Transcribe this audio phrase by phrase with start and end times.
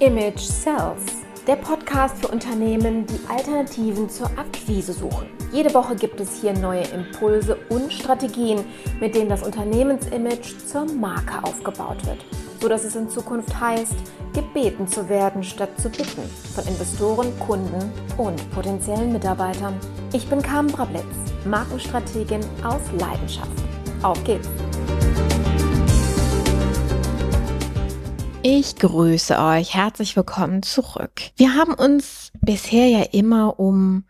[0.00, 5.26] Image Sells, der Podcast für Unternehmen, die Alternativen zur Akquise suchen.
[5.52, 8.62] Jede Woche gibt es hier neue Impulse und Strategien,
[9.00, 12.18] mit denen das Unternehmensimage zur Marke aufgebaut wird,
[12.60, 13.94] sodass es in Zukunft heißt,
[14.34, 19.80] gebeten zu werden statt zu bitten von Investoren, Kunden und potenziellen Mitarbeitern.
[20.12, 21.04] Ich bin Carmen Brablitz,
[21.46, 23.62] Markenstrategin aus Leidenschaft.
[24.02, 24.65] Auf geht's!
[28.48, 29.74] Ich grüße euch.
[29.74, 31.10] Herzlich willkommen zurück.
[31.34, 34.04] Wir haben uns bisher ja immer um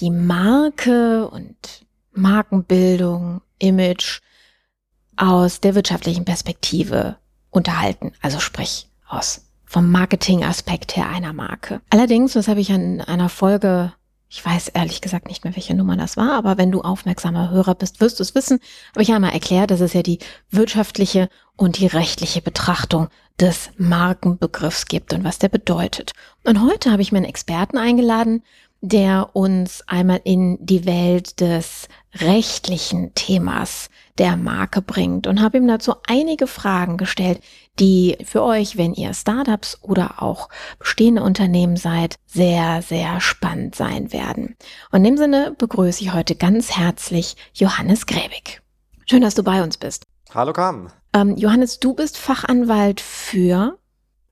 [0.00, 4.22] die Marke und Markenbildung, Image
[5.16, 7.18] aus der wirtschaftlichen Perspektive
[7.50, 8.10] unterhalten.
[8.20, 11.80] Also sprich aus vom Marketing-Aspekt her einer Marke.
[11.88, 13.92] Allerdings, das habe ich an einer Folge
[14.28, 17.76] ich weiß ehrlich gesagt nicht mehr, welche Nummer das war, aber wenn du aufmerksamer Hörer
[17.76, 18.58] bist, wirst du es wissen.
[18.90, 20.18] Habe ich einmal erklärt, dass es ja die
[20.50, 23.08] wirtschaftliche und die rechtliche Betrachtung
[23.40, 26.12] des Markenbegriffs gibt und was der bedeutet.
[26.44, 28.42] Und heute habe ich mir einen Experten eingeladen,
[28.80, 35.66] der uns einmal in die Welt des rechtlichen Themas der Marke bringt und habe ihm
[35.66, 37.40] dazu einige Fragen gestellt,
[37.78, 44.12] die für euch, wenn ihr Startups oder auch bestehende Unternehmen seid, sehr, sehr spannend sein
[44.12, 44.56] werden.
[44.90, 48.62] Und in dem Sinne begrüße ich heute ganz herzlich Johannes Gräbig.
[49.06, 50.04] Schön, dass du bei uns bist.
[50.34, 50.90] Hallo Carmen.
[51.16, 53.78] Ähm, Johannes, du bist Fachanwalt für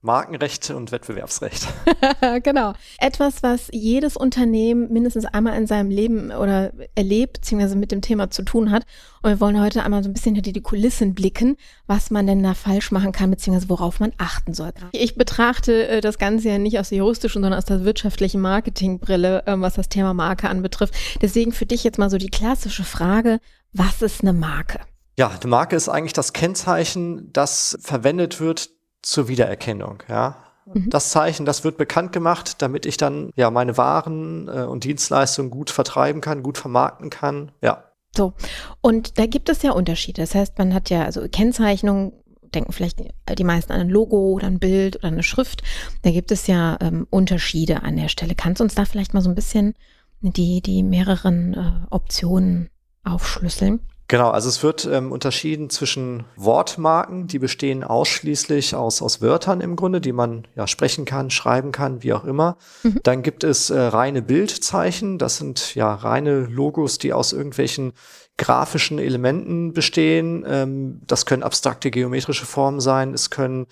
[0.01, 1.67] Markenrecht und Wettbewerbsrecht.
[2.43, 2.73] genau.
[2.99, 8.29] Etwas, was jedes Unternehmen mindestens einmal in seinem Leben oder erlebt, beziehungsweise mit dem Thema
[8.29, 8.85] zu tun hat.
[9.23, 12.43] Und wir wollen heute einmal so ein bisschen hinter die Kulissen blicken, was man denn
[12.43, 14.71] da falsch machen kann, beziehungsweise worauf man achten soll.
[14.91, 19.47] Ich betrachte äh, das Ganze ja nicht aus der juristischen, sondern aus der wirtschaftlichen Marketingbrille,
[19.47, 20.93] äh, was das Thema Marke anbetrifft.
[21.19, 23.39] Deswegen für dich jetzt mal so die klassische Frage,
[23.73, 24.81] was ist eine Marke?
[25.17, 28.69] Ja, eine Marke ist eigentlich das Kennzeichen, das verwendet wird
[29.01, 30.37] zur Wiedererkennung, ja.
[30.65, 30.89] Mhm.
[30.89, 35.51] Das Zeichen, das wird bekannt gemacht, damit ich dann ja meine Waren äh, und Dienstleistungen
[35.51, 37.83] gut vertreiben kann, gut vermarkten kann, ja.
[38.15, 38.33] So,
[38.81, 40.21] und da gibt es ja Unterschiede.
[40.21, 42.13] Das heißt, man hat ja also Kennzeichnung,
[42.53, 43.01] denken vielleicht
[43.37, 45.63] die meisten an ein Logo oder ein Bild oder eine Schrift.
[46.03, 48.33] Da gibt es ja ähm, Unterschiede an der Stelle.
[48.35, 49.73] Kannst du uns da vielleicht mal so ein bisschen
[50.21, 52.69] die, die mehreren äh, Optionen
[53.03, 53.81] aufschlüsseln?
[54.07, 59.75] Genau, also es wird ähm, unterschieden zwischen Wortmarken, die bestehen ausschließlich aus, aus Wörtern im
[59.75, 62.57] Grunde, die man ja sprechen kann, schreiben kann, wie auch immer.
[62.83, 62.99] Mhm.
[63.01, 67.93] Dann gibt es äh, reine Bildzeichen, das sind ja reine Logos, die aus irgendwelchen
[68.37, 70.45] grafischen Elementen bestehen.
[70.47, 73.65] Ähm, das können abstrakte geometrische Formen sein, es können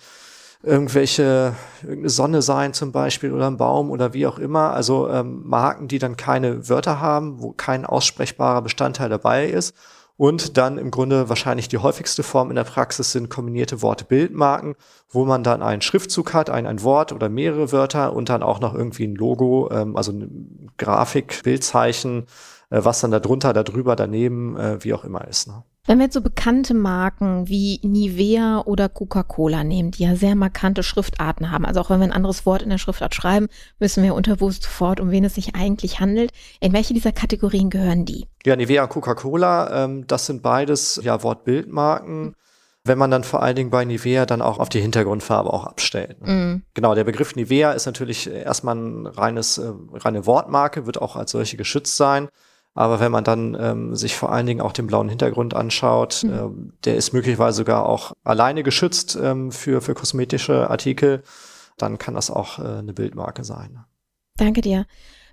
[0.64, 4.72] irgendwelche irgendeine Sonne sein zum Beispiel oder ein Baum oder wie auch immer.
[4.72, 9.76] Also ähm, Marken, die dann keine Wörter haben, wo kein aussprechbarer Bestandteil dabei ist
[10.16, 14.76] und dann im Grunde wahrscheinlich die häufigste Form in der Praxis sind kombinierte Worte-Bildmarken,
[15.08, 18.60] wo man dann einen Schriftzug hat, ein, ein Wort oder mehrere Wörter und dann auch
[18.60, 20.28] noch irgendwie ein Logo, ähm, also eine
[20.76, 22.26] Grafik, Bildzeichen,
[22.70, 25.48] äh, was dann da drunter, da drüber, daneben, äh, wie auch immer ist.
[25.48, 25.64] Ne?
[25.86, 30.82] Wenn wir jetzt so bekannte Marken wie Nivea oder Coca-Cola nehmen, die ja sehr markante
[30.82, 34.14] Schriftarten haben, also auch wenn wir ein anderes Wort in der Schriftart schreiben, wissen wir
[34.14, 36.30] unterbewusst sofort, um wen es sich eigentlich handelt.
[36.60, 38.26] In welche dieser Kategorien gehören die?
[38.46, 42.34] Ja, Nivea und Coca-Cola, ähm, das sind beides ja Wortbildmarken
[42.86, 46.18] wenn man dann vor allen Dingen bei Nivea dann auch auf die Hintergrundfarbe auch abstellt.
[46.20, 46.56] Mm.
[46.74, 51.30] Genau, der Begriff Nivea ist natürlich erstmal ein reines, äh, reine Wortmarke, wird auch als
[51.30, 52.28] solche geschützt sein.
[52.74, 56.48] Aber wenn man dann ähm, sich vor allen Dingen auch den blauen Hintergrund anschaut, äh,
[56.84, 61.22] der ist möglicherweise sogar auch alleine geschützt ähm, für, für kosmetische Artikel,
[61.78, 63.84] dann kann das auch äh, eine Bildmarke sein.
[64.36, 64.86] Danke dir.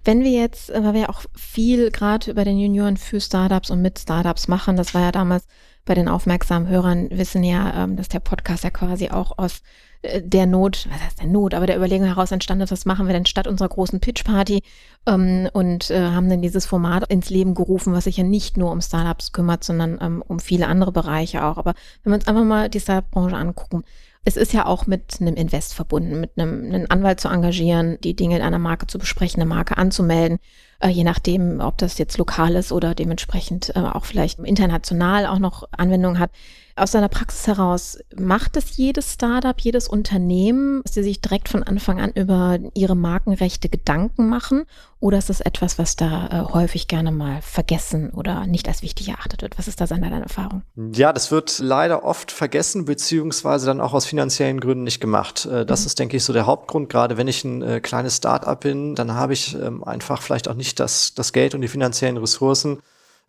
[0.03, 3.81] Wenn wir jetzt, äh, weil wir auch viel gerade über den Junioren für Startups und
[3.81, 5.45] mit Startups machen, das war ja damals
[5.91, 9.61] bei den aufmerksamen Hörern wissen ja, ähm, dass der Podcast ja quasi auch aus
[10.03, 13.07] äh, der Not, was heißt der Not, aber der Überlegung heraus entstanden ist, was machen
[13.07, 14.63] wir denn statt unserer großen Pitch-Party
[15.05, 18.71] ähm, und äh, haben dann dieses Format ins Leben gerufen, was sich ja nicht nur
[18.71, 21.57] um Startups kümmert, sondern ähm, um viele andere Bereiche auch.
[21.57, 23.83] Aber wenn wir uns einfach mal die Startup-Branche angucken,
[24.23, 28.15] es ist ja auch mit einem Invest verbunden, mit einem, einem Anwalt zu engagieren, die
[28.15, 30.39] Dinge in einer Marke zu besprechen, eine Marke anzumelden,
[30.81, 35.39] äh, je nachdem, ob das jetzt lokal ist oder dementsprechend äh, auch vielleicht international auch
[35.39, 36.31] noch Anwendung hat
[36.75, 41.63] aus deiner Praxis heraus, macht es jedes Startup, jedes Unternehmen, dass sie sich direkt von
[41.63, 44.63] Anfang an über ihre Markenrechte Gedanken machen?
[44.99, 49.09] Oder ist das etwas, was da äh, häufig gerne mal vergessen oder nicht als wichtig
[49.09, 49.57] erachtet wird?
[49.57, 50.61] Was ist da seine Erfahrung?
[50.93, 55.45] Ja, das wird leider oft vergessen, beziehungsweise dann auch aus finanziellen Gründen nicht gemacht.
[55.45, 55.85] Äh, das mhm.
[55.87, 56.89] ist, denke ich, so der Hauptgrund.
[56.89, 60.55] Gerade wenn ich ein äh, kleines Startup bin, dann habe ich ähm, einfach vielleicht auch
[60.55, 62.79] nicht das, das Geld und die finanziellen Ressourcen,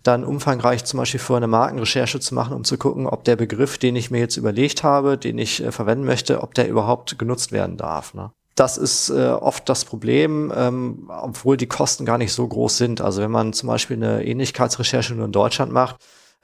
[0.03, 3.79] dann umfangreich zum Beispiel für eine Markenrecherche zu machen, um zu gucken, ob der Begriff,
[3.79, 7.53] den ich mir jetzt überlegt habe, den ich äh, verwenden möchte, ob der überhaupt genutzt
[7.53, 8.15] werden darf.
[8.15, 8.33] Ne?
[8.55, 13.01] Das ist äh, oft das Problem, ähm, obwohl die Kosten gar nicht so groß sind.
[13.01, 15.97] Also wenn man zum Beispiel eine Ähnlichkeitsrecherche nur in Deutschland macht,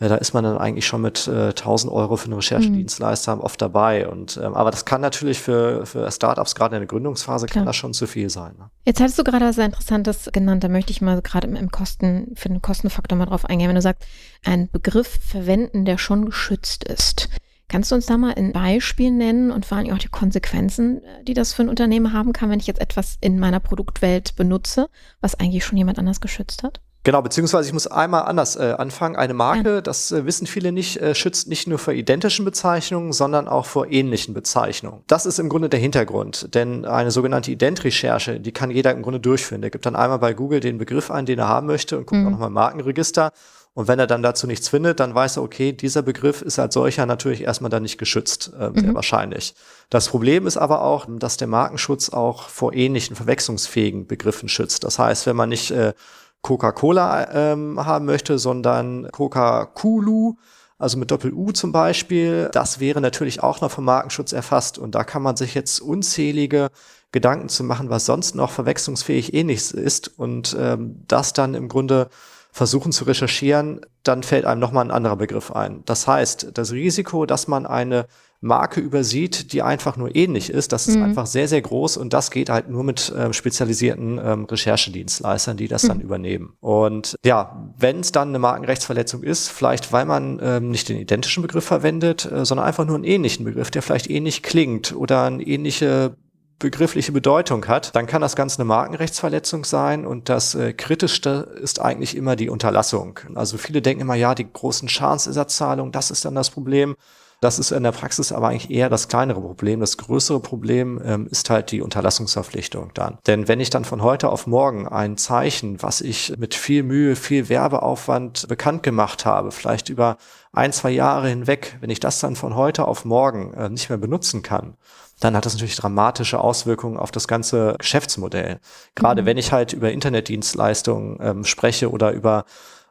[0.06, 3.42] da ist man dann eigentlich schon mit äh, 1000 Euro für einen Recherchedienstleister mhm.
[3.42, 4.08] oft dabei.
[4.08, 7.62] Und ähm, aber das kann natürlich für, für Startups gerade in der Gründungsphase Klar.
[7.62, 8.54] kann das schon zu viel sein.
[8.58, 8.70] Ne?
[8.84, 10.62] Jetzt hattest du gerade was Interessantes genannt.
[10.62, 13.68] Da möchte ich mal gerade im, im Kosten für den Kostenfaktor mal drauf eingehen.
[13.68, 14.06] Wenn du sagst,
[14.44, 17.28] einen Begriff verwenden, der schon geschützt ist.
[17.66, 21.24] Kannst du uns da mal ein Beispiel nennen und vor allem auch die Konsequenzen, äh,
[21.24, 24.88] die das für ein Unternehmen haben kann, wenn ich jetzt etwas in meiner Produktwelt benutze,
[25.20, 26.80] was eigentlich schon jemand anders geschützt hat?
[27.04, 29.16] Genau, beziehungsweise ich muss einmal anders äh, anfangen.
[29.16, 33.48] Eine Marke, das äh, wissen viele nicht, äh, schützt nicht nur vor identischen Bezeichnungen, sondern
[33.48, 35.02] auch vor ähnlichen Bezeichnungen.
[35.06, 39.20] Das ist im Grunde der Hintergrund, denn eine sogenannte Ident-Recherche, die kann jeder im Grunde
[39.20, 39.62] durchführen.
[39.62, 42.20] Der gibt dann einmal bei Google den Begriff ein, den er haben möchte und guckt
[42.20, 42.26] mhm.
[42.26, 43.32] auch nochmal im Markenregister
[43.78, 46.74] und wenn er dann dazu nichts findet, dann weiß er, okay, dieser Begriff ist als
[46.74, 48.80] solcher natürlich erstmal dann nicht geschützt, äh, mhm.
[48.80, 49.54] sehr wahrscheinlich.
[49.88, 54.82] Das Problem ist aber auch, dass der Markenschutz auch vor ähnlichen verwechslungsfähigen Begriffen schützt.
[54.82, 55.94] Das heißt, wenn man nicht äh,
[56.42, 60.36] Coca-Cola ähm, haben möchte, sondern Coca-Culu,
[60.78, 64.78] also mit Doppel-U zum Beispiel, das wäre natürlich auch noch vom Markenschutz erfasst.
[64.78, 66.68] Und da kann man sich jetzt unzählige
[67.10, 72.08] Gedanken zu machen, was sonst noch verwechslungsfähig ähnlich ist und ähm, das dann im Grunde
[72.52, 75.82] versuchen zu recherchieren, dann fällt einem nochmal ein anderer Begriff ein.
[75.84, 78.06] Das heißt, das Risiko, dass man eine
[78.40, 81.04] Marke übersieht, die einfach nur ähnlich ist, das ist mhm.
[81.04, 85.66] einfach sehr, sehr groß und das geht halt nur mit äh, spezialisierten ähm, Recherchedienstleistern, die
[85.66, 85.88] das mhm.
[85.88, 86.52] dann übernehmen.
[86.60, 91.42] Und ja, wenn es dann eine Markenrechtsverletzung ist, vielleicht weil man ähm, nicht den identischen
[91.42, 95.42] Begriff verwendet, äh, sondern einfach nur einen ähnlichen Begriff, der vielleicht ähnlich klingt oder eine
[95.42, 96.16] ähnliche
[96.58, 101.80] begriffliche Bedeutung hat, dann kann das Ganze eine Markenrechtsverletzung sein und das äh, Kritischste ist
[101.80, 103.20] eigentlich immer die Unterlassung.
[103.34, 106.96] Also viele denken immer, ja, die großen Schadensersatzzahlungen, das ist dann das Problem.
[107.40, 109.78] Das ist in der Praxis aber eigentlich eher das kleinere Problem.
[109.78, 113.18] Das größere Problem ähm, ist halt die Unterlassungsverpflichtung dann.
[113.28, 117.14] Denn wenn ich dann von heute auf morgen ein Zeichen, was ich mit viel Mühe,
[117.14, 120.16] viel Werbeaufwand bekannt gemacht habe, vielleicht über
[120.52, 123.98] ein, zwei Jahre hinweg, wenn ich das dann von heute auf morgen äh, nicht mehr
[123.98, 124.76] benutzen kann,
[125.20, 128.58] dann hat das natürlich dramatische Auswirkungen auf das ganze Geschäftsmodell.
[128.96, 129.26] Gerade mhm.
[129.26, 132.44] wenn ich halt über Internetdienstleistungen ähm, spreche oder über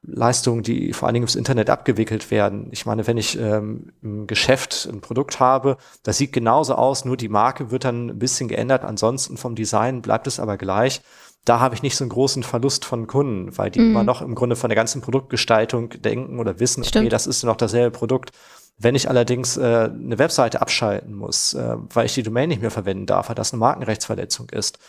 [0.07, 2.69] Leistungen, die vor allen Dingen ins Internet abgewickelt werden.
[2.71, 7.17] Ich meine, wenn ich ähm, im Geschäft ein Produkt habe, das sieht genauso aus, nur
[7.17, 8.83] die Marke wird dann ein bisschen geändert.
[8.83, 11.01] Ansonsten vom Design bleibt es aber gleich.
[11.43, 13.91] Da habe ich nicht so einen großen Verlust von Kunden, weil die mhm.
[13.91, 17.03] immer noch im Grunde von der ganzen Produktgestaltung denken oder wissen, Stimmt.
[17.03, 18.31] okay, das ist noch dasselbe Produkt.
[18.77, 22.71] Wenn ich allerdings äh, eine Webseite abschalten muss, äh, weil ich die Domain nicht mehr
[22.71, 24.79] verwenden darf, weil das eine Markenrechtsverletzung ist,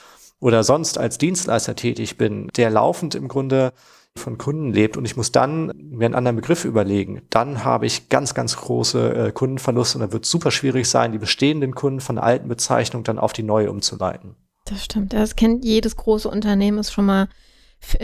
[0.40, 3.72] oder sonst als Dienstleister tätig bin, der laufend im Grunde
[4.18, 8.08] von Kunden lebt und ich muss dann mir einen anderen Begriff überlegen, dann habe ich
[8.08, 12.16] ganz, ganz große äh, Kundenverluste und da wird super schwierig sein, die bestehenden Kunden von
[12.16, 14.36] der alten Bezeichnung dann auf die neue umzuleiten.
[14.64, 15.12] Das stimmt.
[15.12, 17.28] Das kennt jedes große Unternehmen, ist schon mal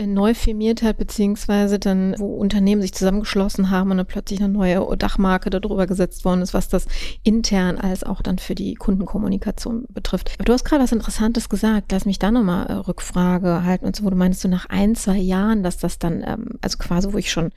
[0.05, 4.97] neu firmiert hat, beziehungsweise dann, wo Unternehmen sich zusammengeschlossen haben und dann plötzlich eine neue
[4.97, 6.87] Dachmarke darüber gesetzt worden ist, was das
[7.23, 10.31] intern als auch dann für die Kundenkommunikation betrifft.
[10.35, 11.91] Aber du hast gerade was Interessantes gesagt.
[11.91, 14.95] Lass mich da nochmal äh, Rückfrage halten und so, wo du meinst, so nach ein,
[14.95, 17.51] zwei Jahren, dass das dann, ähm, also quasi, wo ich schon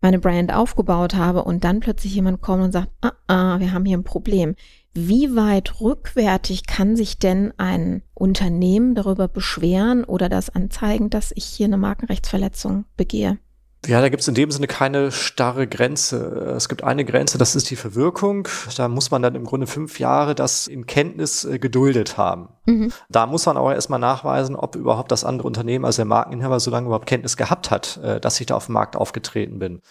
[0.00, 3.84] meine Brand aufgebaut habe und dann plötzlich jemand kommt und sagt, ah, ah, wir haben
[3.84, 4.56] hier ein Problem.
[4.94, 11.44] Wie weit rückwärtig kann sich denn ein Unternehmen darüber beschweren oder das anzeigen, dass ich
[11.44, 13.38] hier eine Markenrechtsverletzung begehe?
[13.86, 16.54] Ja, da gibt es in dem Sinne keine starre Grenze.
[16.56, 18.46] Es gibt eine Grenze, das ist die Verwirkung.
[18.76, 22.50] Da muss man dann im Grunde fünf Jahre das in Kenntnis äh, geduldet haben.
[22.66, 22.92] Mhm.
[23.08, 26.70] Da muss man aber erstmal nachweisen, ob überhaupt das andere Unternehmen, also der Markeninhaber, so
[26.70, 29.82] lange überhaupt Kenntnis gehabt hat, äh, dass ich da auf dem Markt aufgetreten bin.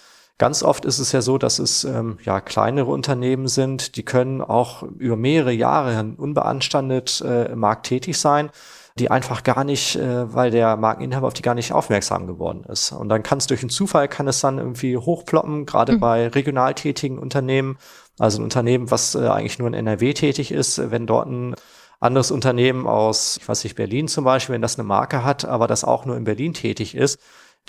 [0.42, 4.42] Ganz oft ist es ja so, dass es ähm, ja kleinere Unternehmen sind, die können
[4.42, 8.50] auch über mehrere Jahre unbeanstandet äh, im Markt tätig sein,
[8.98, 12.92] die einfach gar nicht, äh, weil der Markeninhaber auf die gar nicht aufmerksam geworden ist.
[12.92, 16.00] Und dann kann es durch einen Zufall, kann es dann irgendwie hochploppen, gerade mhm.
[16.00, 17.78] bei regional tätigen Unternehmen,
[18.18, 21.54] also ein Unternehmen, was äh, eigentlich nur in NRW tätig ist, wenn dort ein
[22.00, 25.68] anderes Unternehmen aus, ich weiß nicht, Berlin zum Beispiel, wenn das eine Marke hat, aber
[25.68, 27.20] das auch nur in Berlin tätig ist,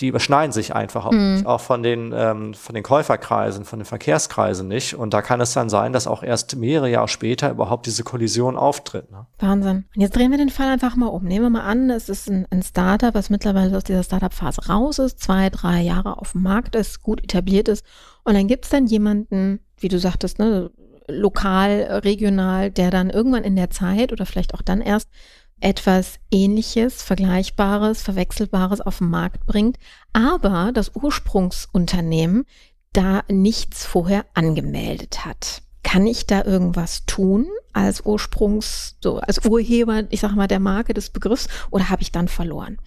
[0.01, 1.47] die überschneiden sich einfach auch, mhm.
[1.47, 4.95] auch von den, ähm, von den Käuferkreisen, von den Verkehrskreisen nicht.
[4.95, 8.57] Und da kann es dann sein, dass auch erst mehrere Jahre später überhaupt diese Kollision
[8.57, 9.11] auftritt.
[9.11, 9.27] Ne?
[9.39, 9.85] Wahnsinn.
[9.95, 11.25] Und jetzt drehen wir den Fall einfach mal um.
[11.25, 14.99] Nehmen wir mal an, es ist ein, ein Startup, was mittlerweile aus dieser Startup-Phase raus
[14.99, 17.85] ist, zwei, drei Jahre auf dem Markt ist, gut etabliert ist.
[18.25, 20.71] Und dann gibt es dann jemanden, wie du sagtest, ne,
[21.07, 25.11] lokal, regional, der dann irgendwann in der Zeit oder vielleicht auch dann erst
[25.63, 29.79] etwas Ähnliches, Vergleichbares, Verwechselbares auf den Markt bringt,
[30.13, 32.45] aber das Ursprungsunternehmen
[32.93, 35.63] da nichts vorher angemeldet hat.
[35.83, 40.95] Kann ich da irgendwas tun als Ursprungs, so als Urheber, ich sag mal, der Marke
[40.95, 42.79] des Begriffs oder habe ich dann verloren?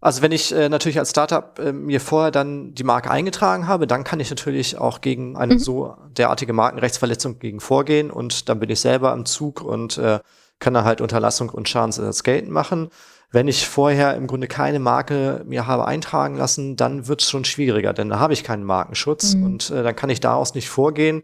[0.00, 3.86] Also wenn ich äh, natürlich als Startup äh, mir vorher dann die Marke eingetragen habe,
[3.86, 5.58] dann kann ich natürlich auch gegen eine mhm.
[5.58, 10.20] so derartige Markenrechtsverletzung gegen vorgehen und dann bin ich selber am Zug und äh,
[10.60, 12.90] kann dann halt Unterlassung und Schadensersatz geltend machen.
[13.32, 17.44] Wenn ich vorher im Grunde keine Marke mir habe eintragen lassen, dann wird es schon
[17.44, 19.44] schwieriger, denn da habe ich keinen Markenschutz mhm.
[19.44, 21.22] und äh, dann kann ich daraus nicht vorgehen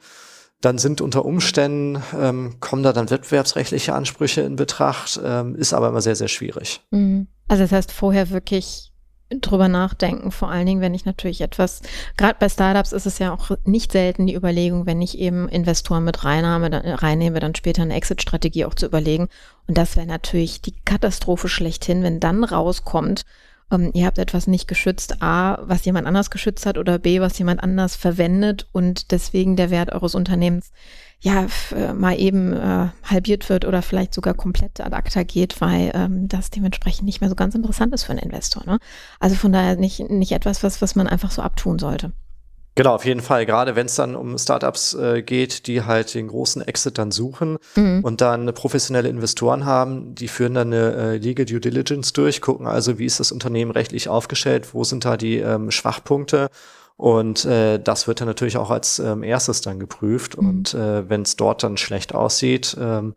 [0.60, 5.88] dann sind unter Umständen, ähm, kommen da dann wettbewerbsrechtliche Ansprüche in Betracht, ähm, ist aber
[5.88, 6.80] immer sehr, sehr schwierig.
[6.90, 7.28] Mhm.
[7.48, 8.92] Also das heißt vorher wirklich
[9.30, 11.82] drüber nachdenken, vor allen Dingen, wenn ich natürlich etwas,
[12.16, 16.04] gerade bei Startups ist es ja auch nicht selten die Überlegung, wenn ich eben Investoren
[16.04, 19.28] mit reinnahme, dann, reinnehme, dann später eine Exit-Strategie auch zu überlegen.
[19.66, 23.24] Und das wäre natürlich die Katastrophe schlechthin, wenn dann rauskommt,
[23.72, 27.38] ähm, ihr habt etwas nicht geschützt, A, was jemand anders geschützt hat oder B, was
[27.38, 30.72] jemand anders verwendet und deswegen der Wert eures Unternehmens
[31.20, 35.90] ja äh, mal eben äh, halbiert wird oder vielleicht sogar komplett ad acta geht, weil
[35.94, 38.64] ähm, das dementsprechend nicht mehr so ganz interessant ist für einen Investor.
[38.66, 38.78] Ne?
[39.18, 42.12] Also von daher nicht, nicht etwas, was, was man einfach so abtun sollte.
[42.76, 43.46] Genau, auf jeden Fall.
[43.46, 47.56] Gerade wenn es dann um Startups äh, geht, die halt den großen Exit dann suchen
[47.74, 48.00] mhm.
[48.04, 52.66] und dann professionelle Investoren haben, die führen dann eine äh, Legal Due Diligence durch, gucken
[52.66, 56.50] also, wie ist das Unternehmen rechtlich aufgestellt, wo sind da die ähm, Schwachpunkte
[56.96, 60.40] und äh, das wird dann natürlich auch als ähm, erstes dann geprüft.
[60.40, 60.48] Mhm.
[60.48, 63.14] Und äh, wenn es dort dann schlecht aussieht, ähm,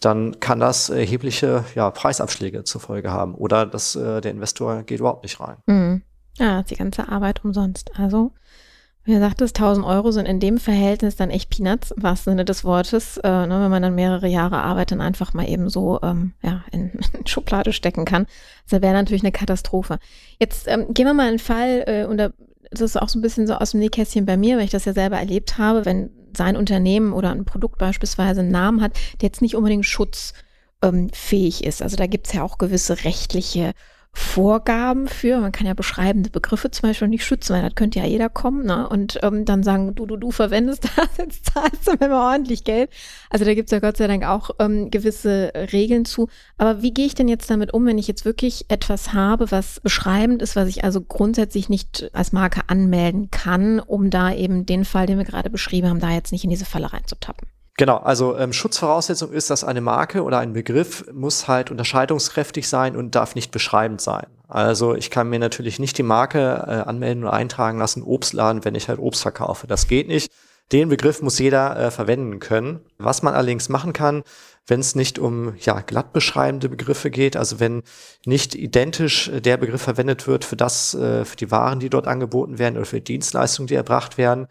[0.00, 3.34] dann kann das erhebliche ja, Preisabschläge zur Folge haben.
[3.34, 5.56] Oder dass äh, der Investor geht überhaupt nicht rein.
[5.66, 6.02] Mhm.
[6.38, 7.92] Ja, die ganze Arbeit umsonst.
[7.98, 8.32] Also
[9.04, 12.44] wie gesagt, das 1000 Euro sind in dem Verhältnis dann echt Peanuts, im wahrsten Sinne
[12.44, 15.98] des Wortes, äh, ne, wenn man dann mehrere Jahre Arbeit dann einfach mal eben so
[16.02, 18.26] ähm, ja, in, in Schublade stecken kann.
[18.68, 19.98] Das wäre natürlich eine Katastrophe.
[20.38, 22.18] Jetzt ähm, gehen wir mal einen Fall, äh, und
[22.72, 24.84] das ist auch so ein bisschen so aus dem Nähkästchen bei mir, weil ich das
[24.84, 29.28] ja selber erlebt habe, wenn sein Unternehmen oder ein Produkt beispielsweise einen Namen hat, der
[29.28, 31.82] jetzt nicht unbedingt schutzfähig ist.
[31.82, 33.72] Also da gibt es ja auch gewisse rechtliche
[34.14, 35.40] Vorgaben für.
[35.40, 38.64] Man kann ja beschreibende Begriffe zum Beispiel nicht schützen, weil das könnte ja jeder kommen
[38.64, 38.88] ne?
[38.88, 42.64] und ähm, dann sagen, du, du, du verwendest das, jetzt zahlst du mir mal ordentlich
[42.64, 42.90] Geld.
[43.28, 46.28] Also da gibt es ja Gott sei Dank auch ähm, gewisse Regeln zu.
[46.56, 49.80] Aber wie gehe ich denn jetzt damit um, wenn ich jetzt wirklich etwas habe, was
[49.80, 54.84] beschreibend ist, was ich also grundsätzlich nicht als Marke anmelden kann, um da eben den
[54.84, 57.48] Fall, den wir gerade beschrieben haben, da jetzt nicht in diese Falle reinzutappen?
[57.78, 62.96] Genau, also ähm, Schutzvoraussetzung ist, dass eine Marke oder ein Begriff muss halt unterscheidungskräftig sein
[62.96, 64.26] und darf nicht beschreibend sein.
[64.46, 68.74] Also ich kann mir natürlich nicht die Marke äh, anmelden oder eintragen lassen, Obstladen, wenn
[68.74, 69.66] ich halt Obst verkaufe.
[69.66, 70.30] Das geht nicht.
[70.70, 72.80] Den Begriff muss jeder äh, verwenden können.
[72.98, 74.22] Was man allerdings machen kann,
[74.66, 77.82] wenn es nicht um ja glatt beschreibende Begriffe geht, also wenn
[78.26, 82.06] nicht identisch äh, der Begriff verwendet wird für das, äh, für die Waren, die dort
[82.06, 84.46] angeboten werden oder für die Dienstleistungen, die erbracht werden,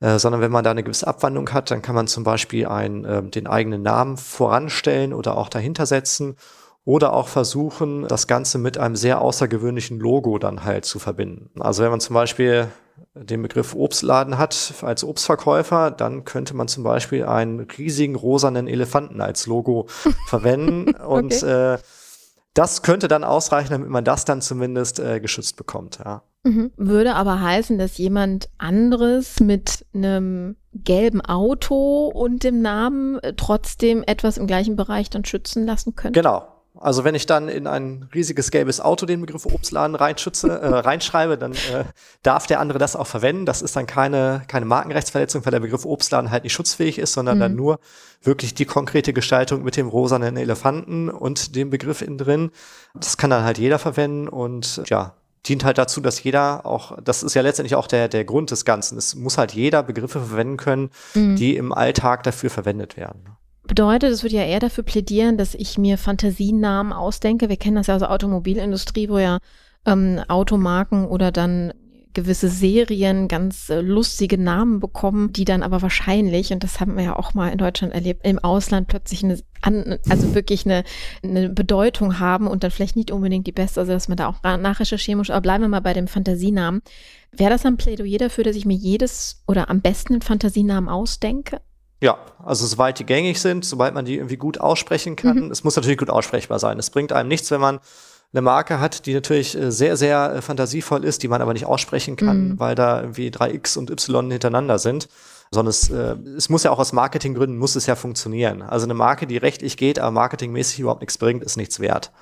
[0.00, 3.04] äh, sondern wenn man da eine gewisse Abwandlung hat, dann kann man zum Beispiel einen,
[3.04, 6.36] äh, den eigenen Namen voranstellen oder auch dahinter setzen
[6.84, 11.60] oder auch versuchen, das Ganze mit einem sehr außergewöhnlichen Logo dann halt zu verbinden.
[11.60, 12.68] Also wenn man zum Beispiel
[13.14, 19.20] den Begriff Obstladen hat als Obstverkäufer, dann könnte man zum Beispiel einen riesigen rosanen Elefanten
[19.20, 19.86] als Logo
[20.28, 21.04] verwenden okay.
[21.06, 21.78] und äh,
[22.54, 25.98] das könnte dann ausreichen, damit man das dann zumindest äh, geschützt bekommt.
[26.04, 26.22] Ja.
[26.42, 26.72] Mhm.
[26.76, 34.02] Würde aber heißen, dass jemand anderes mit einem gelben Auto und dem Namen äh, trotzdem
[34.06, 36.18] etwas im gleichen Bereich dann schützen lassen könnte?
[36.18, 36.46] Genau.
[36.82, 41.36] Also wenn ich dann in ein riesiges gelbes Auto den Begriff Obstladen reinschütze, äh, reinschreibe,
[41.36, 41.84] dann äh,
[42.22, 43.44] darf der andere das auch verwenden.
[43.44, 47.36] Das ist dann keine, keine Markenrechtsverletzung, weil der Begriff Obstladen halt nicht schutzfähig ist, sondern
[47.36, 47.40] mhm.
[47.40, 47.80] dann nur
[48.22, 52.50] wirklich die konkrete Gestaltung mit dem rosanen Elefanten und dem Begriff innen drin.
[52.94, 55.12] Das kann dann halt jeder verwenden und ja,
[55.46, 58.64] dient halt dazu, dass jeder auch, das ist ja letztendlich auch der, der Grund des
[58.64, 58.96] Ganzen.
[58.96, 61.36] Es muss halt jeder Begriffe verwenden können, mhm.
[61.36, 63.36] die im Alltag dafür verwendet werden.
[63.70, 67.48] Bedeutet, es würde ja eher dafür plädieren, dass ich mir Fantasienamen ausdenke.
[67.48, 69.38] Wir kennen das ja aus der Automobilindustrie, wo ja
[69.86, 71.72] ähm, Automarken oder dann
[72.12, 77.04] gewisse Serien ganz äh, lustige Namen bekommen, die dann aber wahrscheinlich, und das haben wir
[77.04, 80.82] ja auch mal in Deutschland erlebt, im Ausland plötzlich eine, also wirklich eine,
[81.22, 84.42] eine Bedeutung haben und dann vielleicht nicht unbedingt die beste, also dass man da auch
[84.42, 85.30] nachrecherchieren muss.
[85.30, 86.82] Aber bleiben wir mal bei dem Fantasienamen.
[87.30, 91.60] Wäre das ein Plädoyer dafür, dass ich mir jedes oder am besten einen Fantasienamen ausdenke?
[92.00, 95.46] Ja, also soweit die gängig sind, sobald man die irgendwie gut aussprechen kann.
[95.46, 95.50] Mhm.
[95.50, 96.78] Es muss natürlich gut aussprechbar sein.
[96.78, 97.80] Es bringt einem nichts, wenn man
[98.32, 101.66] eine Marke hat, die natürlich äh, sehr, sehr äh, fantasievoll ist, die man aber nicht
[101.66, 102.58] aussprechen kann, mhm.
[102.58, 105.08] weil da irgendwie drei X und Y hintereinander sind.
[105.50, 108.62] Sondern es, äh, es muss ja auch aus Marketinggründen, muss es ja funktionieren.
[108.62, 112.12] Also eine Marke, die rechtlich geht, aber marketingmäßig überhaupt nichts bringt, ist nichts wert.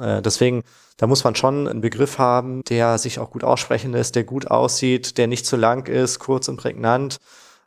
[0.00, 0.62] Äh, deswegen,
[0.96, 4.48] da muss man schon einen Begriff haben, der sich auch gut aussprechen lässt, der gut
[4.48, 7.18] aussieht, der nicht zu lang ist, kurz und prägnant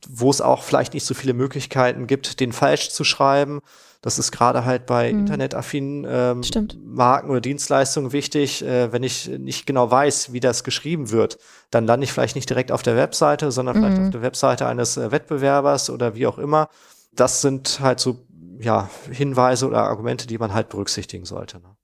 [0.10, 3.62] wo es auch vielleicht nicht so viele Möglichkeiten gibt, den falsch zu schreiben.
[4.02, 5.20] Das ist gerade halt bei mhm.
[5.20, 6.42] internetaffinen ähm,
[6.84, 8.66] Marken oder Dienstleistungen wichtig.
[8.66, 11.38] Äh, wenn ich nicht genau weiß, wie das geschrieben wird,
[11.70, 13.82] dann lande ich vielleicht nicht direkt auf der Webseite, sondern mhm.
[13.82, 16.70] vielleicht auf der Webseite eines äh, Wettbewerbers oder wie auch immer.
[17.14, 18.26] Das sind halt so
[18.60, 21.58] ja, Hinweise oder Argumente, die man halt berücksichtigen sollte.
[21.58, 21.76] Ne?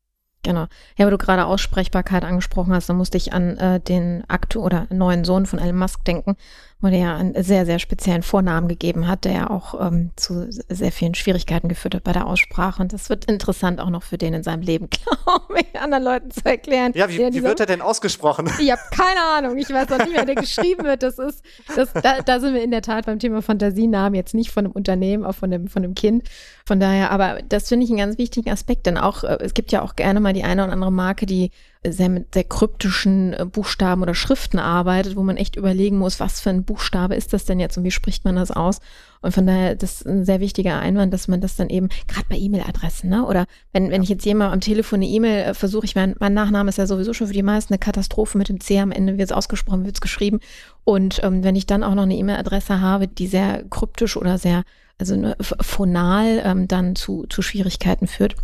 [0.44, 0.68] Genau.
[0.96, 4.88] Ja, aber du gerade Aussprechbarkeit angesprochen hast, da musste ich an äh, den aktu oder
[4.90, 6.38] neuen Sohn von Elon Musk denken,
[6.80, 10.48] wo der ja einen sehr, sehr speziellen Vornamen gegeben hat, der ja auch ähm, zu
[10.52, 12.84] sehr vielen Schwierigkeiten geführt hat bei der Aussprache.
[12.84, 14.88] Und das wird interessant auch noch für den in seinem Leben,
[15.24, 16.92] glaube ich, anderen Leuten zu erklären.
[16.94, 18.50] Ja, wie, wie wird er denn ausgesprochen?
[18.60, 19.58] Ich habe keine Ahnung.
[19.58, 21.04] Ich weiß auch nicht, wie der geschrieben wird.
[21.04, 21.42] Das ist,
[21.76, 24.74] das, da, da sind wir in der Tat beim Thema Fantasienamen, jetzt nicht von einem
[24.74, 26.28] Unternehmen, auch von dem, von dem Kind.
[26.66, 29.72] Von daher, aber das finde ich einen ganz wichtigen Aspekt, denn auch, äh, es gibt
[29.72, 31.52] ja auch gerne mal die eine oder andere Marke, die
[31.92, 36.40] sehr mit sehr kryptischen äh, Buchstaben oder Schriften arbeitet, wo man echt überlegen muss, was
[36.40, 38.80] für ein Buchstabe ist das denn jetzt und wie spricht man das aus?
[39.22, 42.26] Und von daher, das ist ein sehr wichtiger Einwand, dass man das dann eben, gerade
[42.30, 43.26] bei E-Mail-Adressen, ne?
[43.26, 46.34] Oder wenn, wenn ich jetzt jemand am Telefon eine E-Mail äh, versuche, ich mein, mein
[46.34, 49.18] Nachname ist ja sowieso schon für die meisten eine Katastrophe mit dem C am Ende,
[49.18, 50.40] wird es ausgesprochen, wird es geschrieben.
[50.84, 54.64] Und ähm, wenn ich dann auch noch eine E-Mail-Adresse habe, die sehr kryptisch oder sehr,
[55.00, 58.36] also ne, phonal ähm, dann zu, zu Schwierigkeiten führt,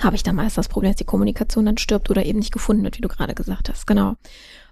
[0.00, 2.84] habe ich da meist das Problem, dass die Kommunikation dann stirbt oder eben nicht gefunden
[2.84, 3.86] wird, wie du gerade gesagt hast.
[3.86, 4.14] Genau.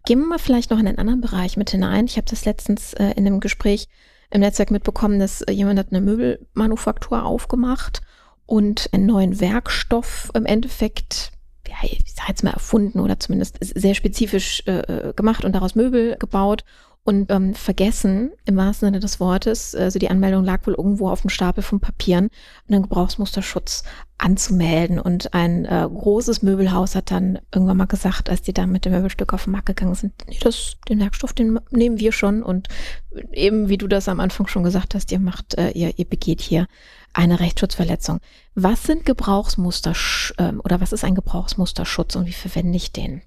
[0.07, 2.07] Gehen wir mal vielleicht noch in einen anderen Bereich mit hinein.
[2.07, 3.89] Ich habe das letztens äh, in einem Gespräch
[4.31, 8.01] im Netzwerk mitbekommen, dass äh, jemand hat eine Möbelmanufaktur aufgemacht
[8.47, 11.33] und einen neuen Werkstoff im Endeffekt,
[11.69, 15.75] ja, ich sag jetzt mal erfunden oder zumindest sehr spezifisch äh, äh gemacht und daraus
[15.75, 16.65] Möbel gebaut
[17.03, 21.23] und ähm, vergessen, im wahrsten Sinne des Wortes, also die Anmeldung lag wohl irgendwo auf
[21.23, 22.29] dem Stapel von Papieren,
[22.69, 23.85] einen Gebrauchsmusterschutz
[24.19, 24.99] anzumelden.
[24.99, 28.93] Und ein äh, großes Möbelhaus hat dann irgendwann mal gesagt, als die da mit dem
[28.93, 32.43] Möbelstück auf den Markt gegangen sind, nee, das, den Werkstoff, den nehmen wir schon.
[32.43, 32.69] Und
[33.33, 36.43] eben, wie du das am Anfang schon gesagt hast, ihr macht, äh, ihr, ihr begeht
[36.43, 36.67] hier
[37.15, 38.21] eine Rechtsschutzverletzung.
[38.55, 39.95] Was sind Gebrauchsmuster
[40.37, 43.23] äh, oder was ist ein Gebrauchsmusterschutz und wie verwende ich den?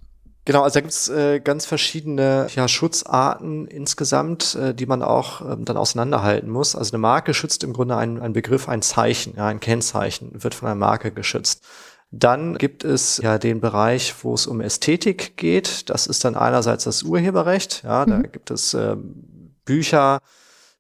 [0.46, 5.64] Genau, also da gibt's äh, ganz verschiedene ja, Schutzarten insgesamt, äh, die man auch ähm,
[5.64, 6.76] dann auseinanderhalten muss.
[6.76, 10.54] Also eine Marke schützt im Grunde einen, einen Begriff, ein Zeichen, ja, ein Kennzeichen wird
[10.54, 11.64] von einer Marke geschützt.
[12.12, 15.90] Dann gibt es ja den Bereich, wo es um Ästhetik geht.
[15.90, 17.82] Das ist dann einerseits das Urheberrecht.
[17.84, 18.32] Ja, da mhm.
[18.32, 18.98] gibt es äh,
[19.66, 20.20] Bücher,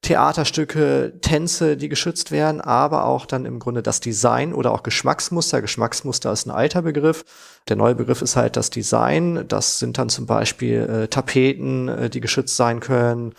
[0.03, 5.61] Theaterstücke, Tänze, die geschützt werden, aber auch dann im Grunde das Design oder auch Geschmacksmuster.
[5.61, 7.23] Geschmacksmuster ist ein alter Begriff.
[7.69, 9.45] Der neue Begriff ist halt das Design.
[9.47, 13.33] Das sind dann zum Beispiel äh, Tapeten, äh, die geschützt sein können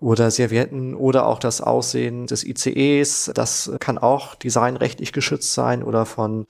[0.00, 3.30] oder Servietten oder auch das Aussehen des ICEs.
[3.34, 6.46] Das kann auch designrechtlich geschützt sein oder von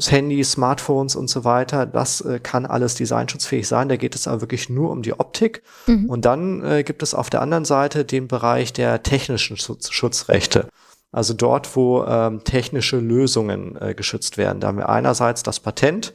[0.00, 3.88] Handys, Smartphones und so weiter, das äh, kann alles designschutzfähig sein.
[3.88, 5.62] Da geht es aber wirklich nur um die Optik.
[5.86, 6.10] Mhm.
[6.10, 10.68] Und dann äh, gibt es auf der anderen Seite den Bereich der technischen Schutz Schutzrechte.
[11.12, 14.60] Also dort, wo ähm, technische Lösungen äh, geschützt werden.
[14.60, 16.14] Da haben wir einerseits das Patent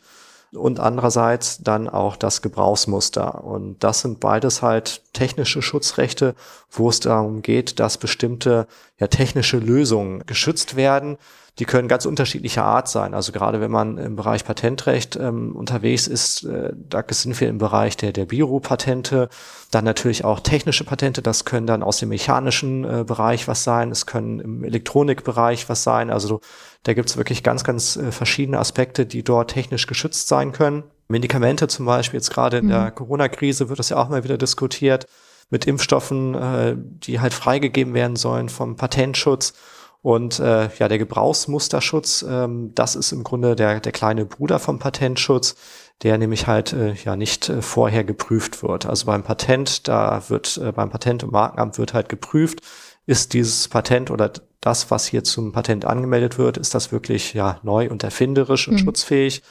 [0.54, 3.44] und andererseits dann auch das Gebrauchsmuster.
[3.44, 6.36] Und das sind beides halt technische Schutzrechte,
[6.70, 8.68] wo es darum geht, dass bestimmte
[9.00, 11.18] ja, technische Lösungen geschützt werden
[11.60, 13.14] die können ganz unterschiedlicher Art sein.
[13.14, 17.58] Also gerade wenn man im Bereich Patentrecht ähm, unterwegs ist, äh, da sind wir im
[17.58, 19.28] Bereich der, der Biro-Patente,
[19.70, 23.92] dann natürlich auch technische Patente, das können dann aus dem mechanischen äh, Bereich was sein,
[23.92, 26.10] es können im Elektronikbereich was sein.
[26.10, 26.40] Also
[26.84, 30.84] da gibt's wirklich ganz, ganz äh, verschiedene Aspekte, die dort technisch geschützt sein können.
[31.10, 32.70] Medikamente zum Beispiel, jetzt gerade in mhm.
[32.70, 35.06] der Corona-Krise wird das ja auch mal wieder diskutiert
[35.50, 39.54] mit Impfstoffen, äh, die halt freigegeben werden sollen vom Patentschutz.
[40.02, 44.80] Und äh, ja, der Gebrauchsmusterschutz, ähm, das ist im Grunde der, der kleine Bruder vom
[44.80, 45.56] Patentschutz,
[46.02, 48.88] der nämlich halt äh, ja nicht äh, vorher geprüft wird.
[48.88, 52.62] Also beim Patent, da wird äh, beim Patent- und Markenamt wird halt geprüft,
[53.06, 57.60] ist dieses Patent oder das, was hier zum Patent angemeldet wird, ist das wirklich ja
[57.64, 58.80] neu und erfinderisch und mhm.
[58.80, 59.44] schutzfähig?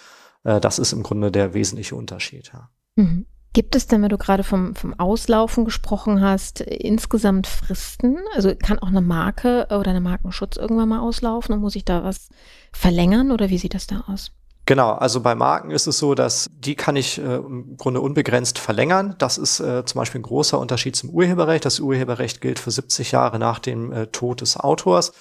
[0.42, 2.50] Äh, das ist im Grunde der wesentliche Unterschied.
[2.52, 2.70] Ja.
[2.96, 3.26] Mhm.
[3.52, 8.18] Gibt es denn, wenn du gerade vom, vom Auslaufen gesprochen hast, insgesamt Fristen?
[8.34, 12.04] Also kann auch eine Marke oder eine Markenschutz irgendwann mal auslaufen und muss ich da
[12.04, 12.28] was
[12.72, 14.30] verlängern oder wie sieht das da aus?
[14.66, 18.60] Genau, also bei Marken ist es so, dass die kann ich äh, im Grunde unbegrenzt
[18.60, 19.16] verlängern.
[19.18, 21.64] Das ist äh, zum Beispiel ein großer Unterschied zum Urheberrecht.
[21.64, 25.12] Das Urheberrecht gilt für 70 Jahre nach dem äh, Tod des Autors.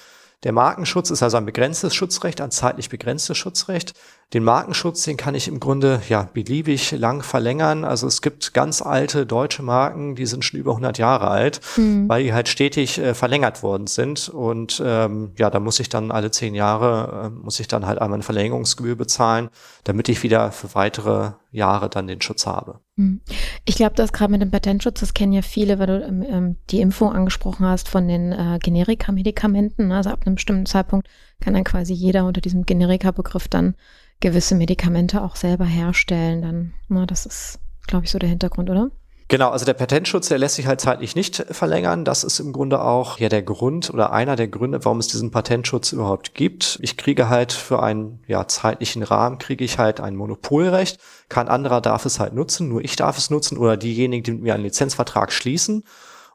[0.43, 3.93] Der Markenschutz ist also ein begrenztes Schutzrecht, ein zeitlich begrenztes Schutzrecht.
[4.33, 7.83] Den Markenschutz, den kann ich im Grunde ja beliebig lang verlängern.
[7.83, 12.07] Also es gibt ganz alte deutsche Marken, die sind schon über 100 Jahre alt, mhm.
[12.07, 14.29] weil die halt stetig äh, verlängert worden sind.
[14.29, 17.99] Und ähm, ja, da muss ich dann alle zehn Jahre, äh, muss ich dann halt
[17.99, 19.49] einmal eine Verlängerungsgebühr bezahlen,
[19.83, 22.79] damit ich wieder für weitere Jahre dann den Schutz habe.
[22.95, 23.21] Mhm.
[23.65, 26.55] Ich glaube, dass gerade mit dem Patentschutz, das kennen ja viele, weil du ähm, ähm,
[26.69, 29.91] die Impfung angesprochen hast von den äh, Generika-Medikamenten.
[29.91, 31.07] Also ab einem bestimmten Zeitpunkt
[31.39, 33.75] kann dann quasi jeder unter diesem Generika-Begriff dann
[34.19, 36.41] gewisse Medikamente auch selber herstellen.
[36.41, 38.91] Dann, na, das ist, glaube ich, so der Hintergrund, oder?
[39.31, 42.03] Genau, also der Patentschutz, der lässt sich halt zeitlich nicht verlängern.
[42.03, 45.29] Das ist im Grunde auch ja der Grund oder einer der Gründe, warum es diesen
[45.29, 46.79] Patentschutz überhaupt gibt.
[46.81, 50.99] Ich kriege halt für einen ja, zeitlichen Rahmen, kriege ich halt ein Monopolrecht.
[51.29, 54.41] Kein anderer darf es halt nutzen, nur ich darf es nutzen oder diejenigen, die mit
[54.41, 55.83] mir einen Lizenzvertrag schließen.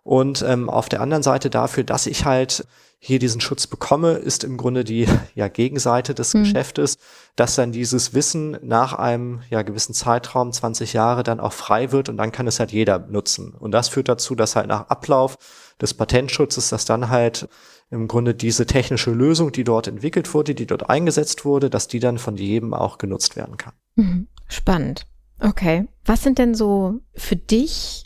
[0.05, 2.67] Und ähm, auf der anderen Seite dafür, dass ich halt
[2.99, 6.45] hier diesen Schutz bekomme, ist im Grunde die ja, Gegenseite des mhm.
[6.45, 6.99] Geschäftes,
[7.37, 12.09] dass dann dieses Wissen nach einem ja, gewissen Zeitraum, 20 Jahre, dann auch frei wird
[12.09, 13.55] und dann kann es halt jeder nutzen.
[13.55, 15.39] Und das führt dazu, dass halt nach Ablauf
[15.81, 17.49] des Patentschutzes, dass dann halt
[17.91, 22.01] im Grunde diese technische Lösung, die dort entwickelt wurde, die dort eingesetzt wurde, dass die
[22.01, 23.75] dann von jedem auch genutzt werden kann.
[23.97, 24.29] Mhm.
[24.49, 25.07] Spannend.
[25.41, 25.89] Okay.
[26.05, 28.05] Was sind denn so für dich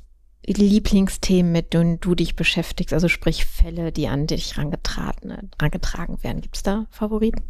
[0.52, 2.92] Lieblingsthemen, mit denen du dich beschäftigst?
[2.92, 6.40] Also sprich Fälle, die an dich rangetragen, rangetragen werden.
[6.40, 7.42] Gibt es da Favoriten?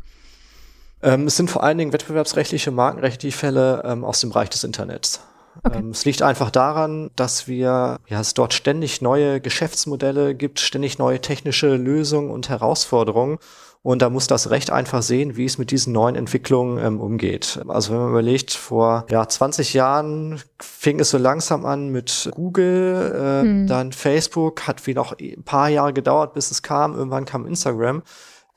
[1.03, 5.21] Ähm, es sind vor allen Dingen wettbewerbsrechtliche, markenrechtliche Fälle ähm, aus dem Bereich des Internets.
[5.65, 5.79] Okay.
[5.79, 10.99] Ähm, es liegt einfach daran, dass wir, ja, es dort ständig neue Geschäftsmodelle gibt, ständig
[10.99, 13.39] neue technische Lösungen und Herausforderungen.
[13.83, 17.61] Und da muss das Recht einfach sehen, wie es mit diesen neuen Entwicklungen ähm, umgeht.
[17.69, 23.13] Also wenn man überlegt, vor ja, 20 Jahren fing es so langsam an mit Google,
[23.15, 23.67] äh, hm.
[23.67, 26.95] dann Facebook, hat wie noch ein paar Jahre gedauert, bis es kam.
[26.95, 28.03] Irgendwann kam Instagram.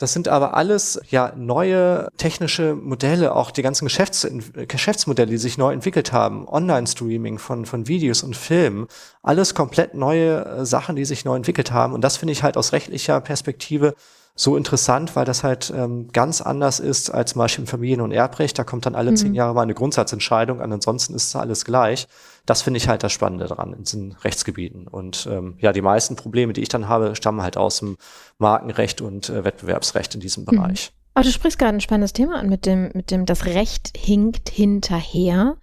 [0.02, 4.28] Das sind aber alles ja neue technische Modelle, auch die ganzen Geschäfts
[4.68, 8.88] Geschäftsmodelle, die sich neu entwickelt haben, Online-Streaming von, von Videos und Filmen,
[9.22, 11.94] alles komplett neue äh, Sachen, die sich neu entwickelt haben.
[11.94, 13.94] Und das finde ich halt aus rechtlicher Perspektive
[14.36, 18.12] so interessant, weil das halt ähm, ganz anders ist als zum Beispiel im Familien- und
[18.12, 18.58] Erbrecht.
[18.58, 19.16] Da kommt dann alle mhm.
[19.18, 22.08] zehn Jahre mal eine Grundsatzentscheidung an, ansonsten ist alles gleich.
[22.46, 24.88] Das finde ich halt das Spannende daran in diesen Rechtsgebieten.
[24.88, 27.98] Und ähm, ja, die meisten Probleme, die ich dann habe, stammen halt aus dem
[28.40, 30.58] Markenrecht und äh, Wettbewerbsrecht in diesem mhm.
[30.58, 30.92] Bereich.
[30.92, 31.02] Mhm.
[31.14, 34.50] Aber du sprichst gerade ein spannendes Thema an mit dem, mit dem, das Recht hinkt
[34.50, 35.58] hinterher.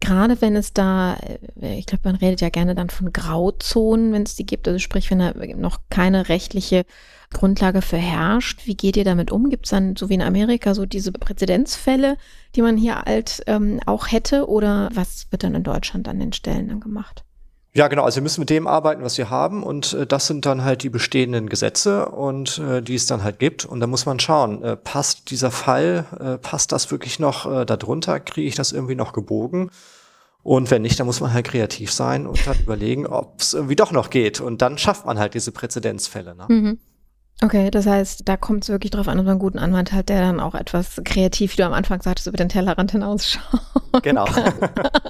[0.00, 1.16] Gerade wenn es da,
[1.60, 4.78] äh, ich glaube, man redet ja gerne dann von Grauzonen, wenn es die gibt, also
[4.78, 6.84] sprich, wenn da noch keine rechtliche
[7.32, 8.66] Grundlage für herrscht.
[8.66, 9.50] Wie geht ihr damit um?
[9.50, 12.16] Gibt es dann, so wie in Amerika, so diese Präzedenzfälle,
[12.56, 14.48] die man hier alt ähm, auch hätte?
[14.48, 17.24] Oder was wird dann in Deutschland an den Stellen dann gemacht?
[17.72, 18.02] Ja, genau.
[18.02, 19.62] Also wir müssen mit dem arbeiten, was wir haben.
[19.62, 23.38] Und äh, das sind dann halt die bestehenden Gesetze und äh, die es dann halt
[23.38, 23.64] gibt.
[23.64, 27.64] Und da muss man schauen, äh, passt dieser Fall, äh, passt das wirklich noch äh,
[27.64, 28.18] darunter?
[28.18, 29.70] Kriege ich das irgendwie noch gebogen?
[30.42, 33.76] Und wenn nicht, dann muss man halt kreativ sein und dann überlegen, ob es irgendwie
[33.76, 34.40] doch noch geht.
[34.40, 36.34] Und dann schafft man halt diese Präzedenzfälle.
[36.34, 36.46] Ne?
[36.48, 36.78] Mhm.
[37.42, 40.10] Okay, das heißt, da kommt es wirklich drauf an, ob man einen guten Anwalt hat,
[40.10, 43.42] der dann auch etwas kreativ, wie du am Anfang sagtest, über den Tellerrand hinausschaut.
[44.02, 44.26] Genau.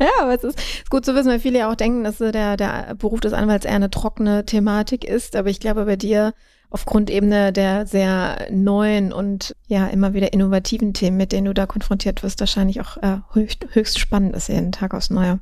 [0.04, 2.56] ja, aber es ist, ist, gut zu wissen, weil viele ja auch denken, dass der,
[2.56, 5.36] der Beruf des Anwalts eher eine trockene Thematik ist.
[5.36, 6.32] Aber ich glaube, bei dir
[6.70, 11.66] aufgrund eben der sehr neuen und ja immer wieder innovativen Themen, mit denen du da
[11.66, 15.40] konfrontiert wirst, wahrscheinlich auch äh, höchst, höchst spannend ist jeden Tag aufs Neue.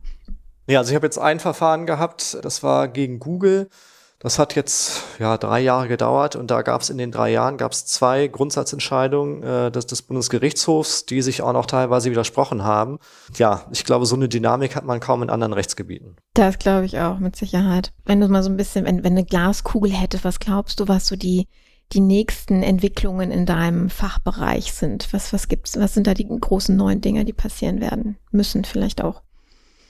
[0.67, 3.69] Ja, also ich habe jetzt ein Verfahren gehabt, das war gegen Google.
[4.21, 7.57] Das hat jetzt ja drei Jahre gedauert und da gab es in den drei Jahren
[7.57, 12.99] gab es zwei Grundsatzentscheidungen äh, des, des Bundesgerichtshofs, die sich auch noch teilweise widersprochen haben.
[13.37, 16.17] Ja, ich glaube, so eine Dynamik hat man kaum in anderen Rechtsgebieten.
[16.35, 17.93] Das glaube ich auch mit Sicherheit.
[18.05, 21.07] Wenn du mal so ein bisschen, wenn, wenn eine Glaskugel hätte, was glaubst du, was
[21.07, 21.47] so die
[21.95, 25.11] die nächsten Entwicklungen in deinem Fachbereich sind?
[25.13, 25.79] Was was gibt's?
[25.79, 29.23] Was sind da die großen neuen Dinge, die passieren werden müssen vielleicht auch?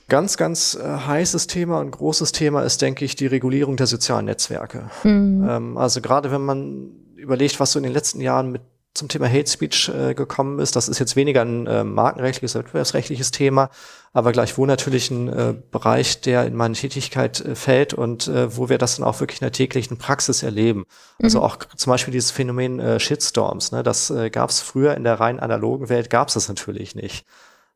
[0.09, 4.25] Ganz, ganz äh, heißes Thema und großes Thema ist, denke ich, die Regulierung der sozialen
[4.25, 4.89] Netzwerke.
[5.03, 5.47] Mhm.
[5.47, 8.61] Ähm, also gerade wenn man überlegt, was so in den letzten Jahren mit
[8.95, 13.31] zum Thema Hate Speech äh, gekommen ist, das ist jetzt weniger ein äh, markenrechtliches, wettbewerbsrechtliches
[13.31, 13.69] Thema,
[14.13, 18.67] aber gleichwohl natürlich ein äh, Bereich, der in meine Tätigkeit äh, fällt und äh, wo
[18.67, 20.85] wir das dann auch wirklich in der täglichen Praxis erleben.
[21.21, 21.45] Also mhm.
[21.45, 25.03] Also auch zum Beispiel dieses Phänomen äh, Shitstorms, ne, das äh, gab es früher in
[25.03, 27.25] der rein analogen Welt, gab es das natürlich nicht.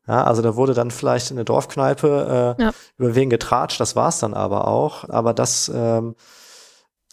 [0.06, 2.72] Ja, also da wurde dann vielleicht in der Dorfkneipe äh, ja.
[2.98, 5.08] über wen getratscht, das war's dann aber auch.
[5.08, 6.14] Aber das, ähm,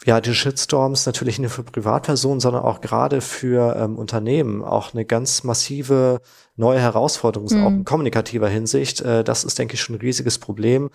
[0.04, 4.94] ja, die Shitstorms natürlich nicht nur für Privatpersonen, sondern auch gerade für ähm, Unternehmen auch
[4.94, 6.22] eine ganz massive
[6.56, 7.64] neue Herausforderung, mhm.
[7.64, 9.02] auch in kommunikativer Hinsicht.
[9.02, 10.90] Äh, das ist, denke ich, schon ein riesiges Problem.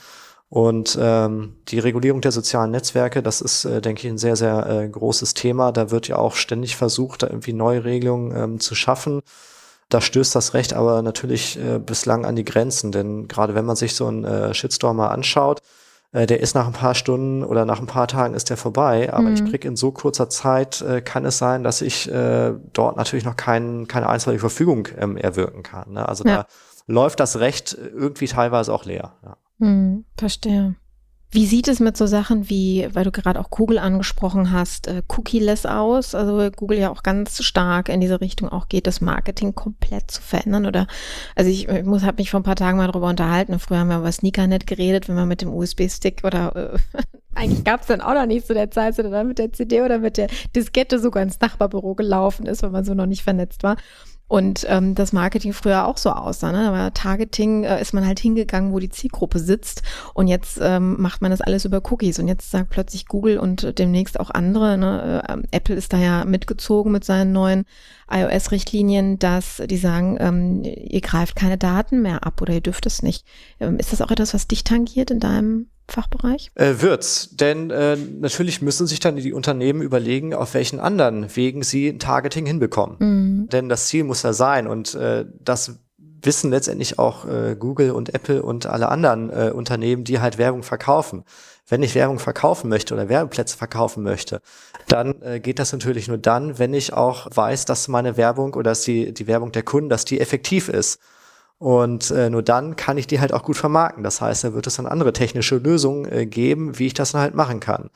[0.48, 4.66] Und ähm, die Regulierung der sozialen Netzwerke, das ist, äh, denke ich, ein sehr, sehr
[4.66, 5.72] äh, großes Thema.
[5.72, 9.22] Da wird ja auch ständig versucht, da irgendwie neue Regelungen ähm, zu schaffen.
[9.88, 13.76] Da stößt das Recht aber natürlich äh, bislang an die Grenzen, denn gerade wenn man
[13.76, 15.60] sich so einen äh, Shitstorm mal anschaut,
[16.12, 19.12] äh, der ist nach ein paar Stunden oder nach ein paar Tagen ist der vorbei,
[19.12, 19.34] aber mhm.
[19.34, 23.24] ich krieg in so kurzer Zeit, äh, kann es sein, dass ich äh, dort natürlich
[23.24, 25.92] noch kein, keine einstweilige Verfügung ähm, erwirken kann.
[25.92, 26.08] Ne?
[26.08, 26.36] Also ja.
[26.36, 26.46] da
[26.86, 29.14] läuft das Recht irgendwie teilweise auch leer.
[29.22, 29.36] Ja.
[29.58, 30.74] Mhm, verstehe.
[31.36, 35.02] Wie sieht es mit so Sachen wie, weil du gerade auch Google angesprochen hast, äh,
[35.06, 36.14] Cookie-less aus?
[36.14, 40.22] Also Google ja auch ganz stark in diese Richtung auch geht, das Marketing komplett zu
[40.22, 40.86] verändern oder,
[41.34, 43.58] also ich, muss, habe mich vor ein paar Tagen mal darüber unterhalten.
[43.58, 46.78] Früher haben wir über Sneakernet geredet, wenn man mit dem USB-Stick oder äh,
[47.34, 49.82] eigentlich gab es dann auch noch nicht zu der Zeit, sondern dann mit der CD
[49.82, 53.62] oder mit der Diskette sogar ins Nachbarbüro gelaufen ist, weil man so noch nicht vernetzt
[53.62, 53.76] war.
[54.28, 56.50] Und ähm, das Marketing früher auch so aussah.
[56.50, 56.68] Ne?
[56.68, 59.82] Aber Targeting äh, ist man halt hingegangen, wo die Zielgruppe sitzt.
[60.14, 62.18] Und jetzt ähm, macht man das alles über Cookies.
[62.18, 64.76] Und jetzt sagt plötzlich Google und demnächst auch andere.
[64.78, 65.22] Ne?
[65.28, 67.66] Äh, Apple ist da ja mitgezogen mit seinen neuen
[68.10, 73.02] iOS-Richtlinien, dass die sagen, ähm, ihr greift keine Daten mehr ab oder ihr dürft es
[73.02, 73.26] nicht.
[73.60, 76.50] Ähm, ist das auch etwas, was dich tangiert in deinem Fachbereich?
[76.54, 81.62] Äh, wird's, denn äh, natürlich müssen sich dann die Unternehmen überlegen, auf welchen anderen Wegen
[81.62, 82.96] sie ein Targeting hinbekommen.
[82.98, 83.48] Mhm.
[83.48, 85.78] Denn das Ziel muss ja sein und äh, das
[86.22, 90.62] wissen letztendlich auch äh, Google und Apple und alle anderen äh, Unternehmen, die halt Werbung
[90.62, 91.24] verkaufen.
[91.68, 94.40] Wenn ich Werbung verkaufen möchte oder Werbeplätze verkaufen möchte,
[94.86, 98.70] dann äh, geht das natürlich nur dann, wenn ich auch weiß, dass meine Werbung oder
[98.70, 101.00] dass die, die Werbung der Kunden, dass die effektiv ist.
[101.58, 104.04] Und äh, nur dann kann ich die halt auch gut vermarkten.
[104.04, 107.22] Das heißt, da wird es dann andere technische Lösungen äh, geben, wie ich das dann
[107.22, 107.90] halt machen kann.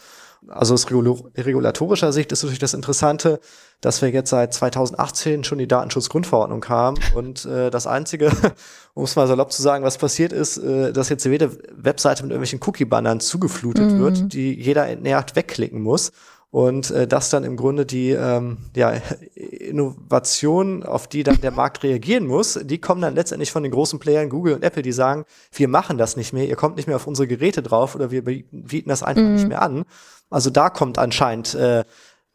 [0.48, 3.40] Also aus regulatorischer Sicht ist natürlich das Interessante,
[3.81, 8.31] dass wir jetzt seit 2018 schon die Datenschutzgrundverordnung haben und äh, das Einzige,
[8.94, 12.33] um es mal salopp zu sagen, was passiert ist, äh, dass jetzt jede Webseite mit
[12.33, 13.98] irgendwelchen Cookie-Bannern zugeflutet mhm.
[14.00, 16.12] wird, die jeder entnervt wegklicken muss
[16.50, 18.94] und äh, das dann im Grunde die ähm, ja,
[19.35, 24.00] Innovation, auf die dann der Markt reagieren muss, die kommen dann letztendlich von den großen
[24.00, 26.96] Playern Google und Apple, die sagen, wir machen das nicht mehr, ihr kommt nicht mehr
[26.96, 29.35] auf unsere Geräte drauf oder wir bieten das einfach mhm.
[29.35, 29.85] nicht mehr an.
[30.31, 31.85] Also da kommt anscheinend äh,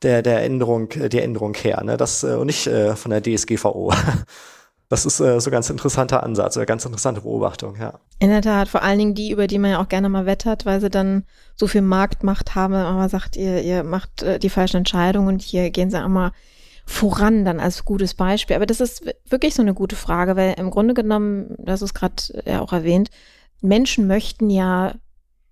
[0.01, 1.97] der, der Änderung, die Änderung her, ne?
[1.97, 3.93] Das äh, und nicht äh, von der DSGVO.
[4.88, 7.99] Das ist äh, so ein ganz interessanter Ansatz oder ganz interessante Beobachtung, ja.
[8.19, 10.65] In der Tat, vor allen Dingen die, über die man ja auch gerne mal wettert,
[10.65, 14.77] weil sie dann so viel Marktmacht haben, aber sagt, ihr, ihr macht äh, die falschen
[14.77, 16.34] Entscheidungen und hier gehen sie auch mal
[16.86, 18.55] voran dann als gutes Beispiel.
[18.55, 22.15] Aber das ist wirklich so eine gute Frage, weil im Grunde genommen, das ist gerade
[22.45, 23.10] ja auch erwähnt,
[23.62, 24.93] Menschen möchten ja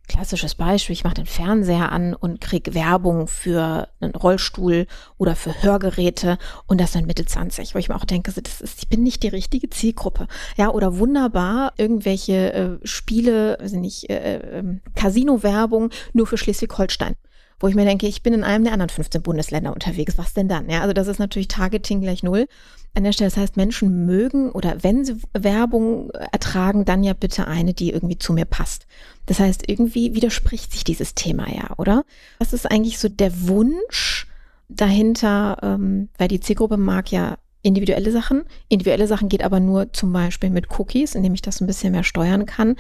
[0.08, 4.86] klassisches Beispiel, ich mache den Fernseher an und krieg Werbung für einen Rollstuhl
[5.18, 6.38] oder für Hörgeräte
[6.68, 9.24] und das dann Mitte 20, wo ich mir auch denke, das ist, ich bin nicht
[9.24, 10.28] die richtige Zielgruppe.
[10.58, 14.64] Ja, oder wunderbar irgendwelche äh, Spiele, also nicht, äh, äh,
[14.96, 17.16] Casino-Werbung nur für Schleswig-Holstein
[17.60, 20.18] wo ich mir denke, ich bin in einem der anderen 15 Bundesländer unterwegs.
[20.18, 20.70] Was denn dann?
[20.70, 22.48] Ja, also das ist natürlich Targeting gleich null
[22.96, 23.30] an der Stelle.
[23.30, 28.18] Das heißt, Menschen mögen oder wenn sie Werbung ertragen, dann ja bitte eine, die irgendwie
[28.18, 28.86] zu mir passt.
[29.26, 32.04] Das heißt, irgendwie widerspricht sich dieses Thema ja, oder?
[32.40, 34.28] Was ist eigentlich so der Wunsch
[34.70, 38.44] dahinter, ähm, weil die Zielgruppe mag ja individuelle Sachen.
[38.70, 42.04] Individuelle Sachen geht aber nur zum Beispiel mit Cookies, indem ich das ein bisschen mehr
[42.04, 42.76] steuern kann.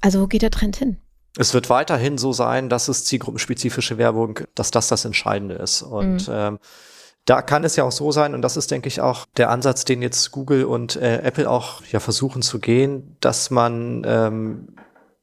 [0.00, 0.96] Also wo geht der Trend hin?
[1.38, 5.82] Es wird weiterhin so sein, dass es zielgruppenspezifische Werbung, dass das das Entscheidende ist.
[5.82, 6.34] Und mhm.
[6.34, 6.58] ähm,
[7.24, 9.84] da kann es ja auch so sein, und das ist, denke ich, auch der Ansatz,
[9.84, 14.74] den jetzt Google und äh, Apple auch ja versuchen zu gehen, dass man ähm,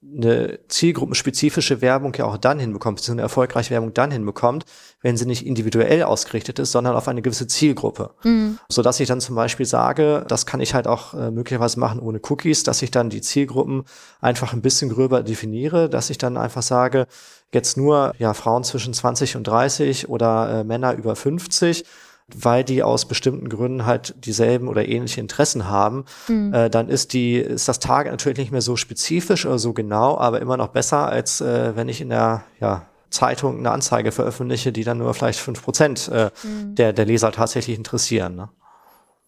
[0.02, 4.66] eine zielgruppenspezifische Werbung ja auch dann hinbekommt, beziehungsweise eine erfolgreiche Werbung dann hinbekommt,
[5.06, 8.16] wenn sie nicht individuell ausgerichtet ist, sondern auf eine gewisse Zielgruppe.
[8.24, 8.58] Mhm.
[8.70, 12.00] So dass ich dann zum Beispiel sage, das kann ich halt auch äh, möglicherweise machen
[12.00, 13.84] ohne Cookies, dass ich dann die Zielgruppen
[14.20, 17.06] einfach ein bisschen gröber definiere, dass ich dann einfach sage,
[17.54, 21.86] jetzt nur ja Frauen zwischen 20 und 30 oder äh, Männer über 50
[22.34, 26.52] weil die aus bestimmten Gründen halt dieselben oder ähnliche Interessen haben, mhm.
[26.56, 30.18] äh, dann ist die, ist das Target natürlich nicht mehr so spezifisch oder so genau,
[30.18, 34.72] aber immer noch besser, als äh, wenn ich in der ja, Zeitung eine Anzeige veröffentliche,
[34.72, 36.76] die dann nur vielleicht fünf Prozent äh, mhm.
[36.76, 38.36] der, der Leser tatsächlich interessieren.
[38.36, 38.50] Ne?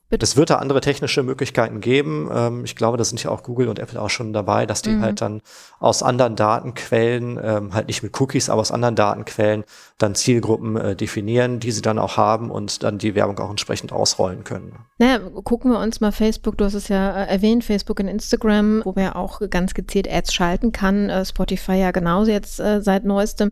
[0.09, 2.29] Es wird da andere technische Möglichkeiten geben.
[2.33, 4.91] Ähm, ich glaube, da sind ja auch Google und Apple auch schon dabei, dass die
[4.91, 5.01] mhm.
[5.01, 5.41] halt dann
[5.79, 9.65] aus anderen Datenquellen, ähm, halt nicht mit Cookies, aber aus anderen Datenquellen
[9.97, 13.91] dann Zielgruppen äh, definieren, die sie dann auch haben und dann die Werbung auch entsprechend
[13.91, 14.77] ausrollen können.
[14.97, 18.81] Naja, gucken wir uns mal Facebook, du hast es ja äh, erwähnt, Facebook und Instagram,
[18.85, 21.09] wo wir auch ganz gezielt Ads schalten kann.
[21.09, 23.51] Äh, Spotify ja genauso jetzt äh, seit neuestem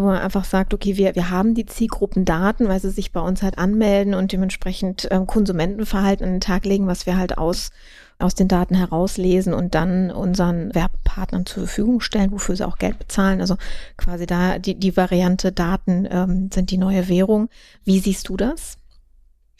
[0.00, 3.42] wo man einfach sagt, okay, wir, wir haben die Zielgruppendaten, weil sie sich bei uns
[3.42, 7.70] halt anmelden und dementsprechend ähm, Konsumentenverhalten an den Tag legen, was wir halt aus,
[8.18, 12.98] aus den Daten herauslesen und dann unseren Werbepartnern zur Verfügung stellen, wofür sie auch Geld
[12.98, 13.42] bezahlen.
[13.42, 13.56] Also
[13.98, 17.50] quasi da die, die Variante Daten ähm, sind die neue Währung.
[17.84, 18.78] Wie siehst du das?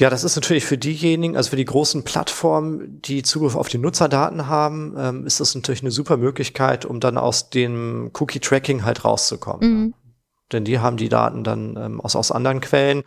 [0.00, 3.78] Ja, das ist natürlich für diejenigen, also für die großen Plattformen, die Zugriff auf die
[3.78, 9.04] Nutzerdaten haben, ähm, ist das natürlich eine super Möglichkeit, um dann aus dem Cookie-Tracking halt
[9.04, 9.70] rauszukommen.
[9.70, 9.94] Mhm.
[10.52, 13.02] Denn die haben die Daten dann ähm, aus, aus anderen Quellen,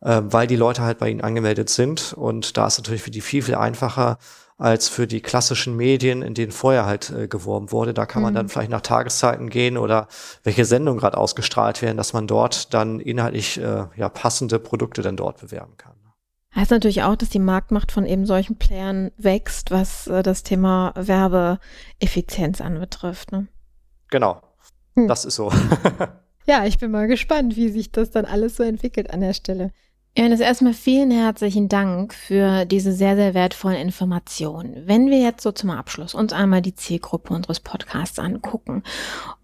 [0.00, 2.12] äh, weil die Leute halt bei ihnen angemeldet sind.
[2.12, 4.18] Und da ist natürlich für die viel, viel einfacher,
[4.58, 7.94] als für die klassischen Medien, in denen vorher halt äh, geworben wurde.
[7.94, 8.36] Da kann man mhm.
[8.36, 10.06] dann vielleicht nach Tageszeiten gehen oder
[10.44, 15.16] welche Sendungen gerade ausgestrahlt werden, dass man dort dann inhaltlich äh, ja passende Produkte dann
[15.16, 15.94] dort bewerben kann.
[16.54, 20.92] Heißt natürlich auch, dass die Marktmacht von eben solchen Playern wächst, was äh, das Thema
[20.96, 23.32] Werbeeffizienz anbetrifft.
[23.32, 23.48] Ne?
[24.10, 24.42] Genau,
[24.94, 25.08] hm.
[25.08, 25.50] das ist so.
[26.46, 29.70] ja, ich bin mal gespannt, wie sich das dann alles so entwickelt an der Stelle.
[30.14, 34.82] Johannes, erstmal vielen herzlichen Dank für diese sehr, sehr wertvollen Informationen.
[34.84, 38.82] Wenn wir jetzt so zum Abschluss uns einmal die Zielgruppe unseres Podcasts angucken,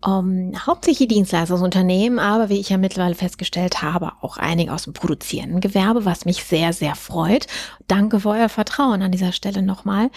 [0.04, 4.92] um, ähm, hauptsächlich Dienstleistungsunternehmen, aber wie ich ja mittlerweile festgestellt habe, auch einige aus dem
[4.92, 7.46] produzierenden Gewerbe, was mich sehr, sehr freut.
[7.86, 10.10] Danke für euer Vertrauen an dieser Stelle nochmal.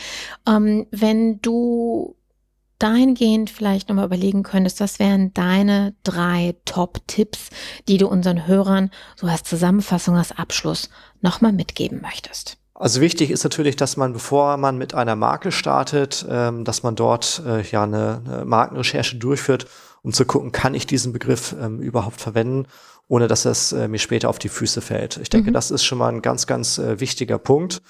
[0.46, 2.18] Um, ähm, wenn du
[2.82, 7.50] dahingehend vielleicht nochmal überlegen könntest, was wären deine drei Top-Tipps,
[7.88, 10.90] die du unseren Hörern so als Zusammenfassung, als Abschluss
[11.22, 12.58] nochmal mitgeben möchtest?
[12.82, 16.96] Also wichtig ist natürlich, dass man, bevor man mit einer Marke startet, ähm, dass man
[16.96, 19.68] dort äh, ja eine, eine, Markenrecherche durchführt,
[20.02, 22.66] um zu gucken, kann ich diesen Begriff ähm, überhaupt verwenden,
[23.08, 25.18] ohne dass es äh, mir später auf die Füße fällt.
[25.18, 25.54] Ich denke, mhm.
[25.54, 27.84] das ist schon mal ein ganz, ganz äh, wichtiger Punkt.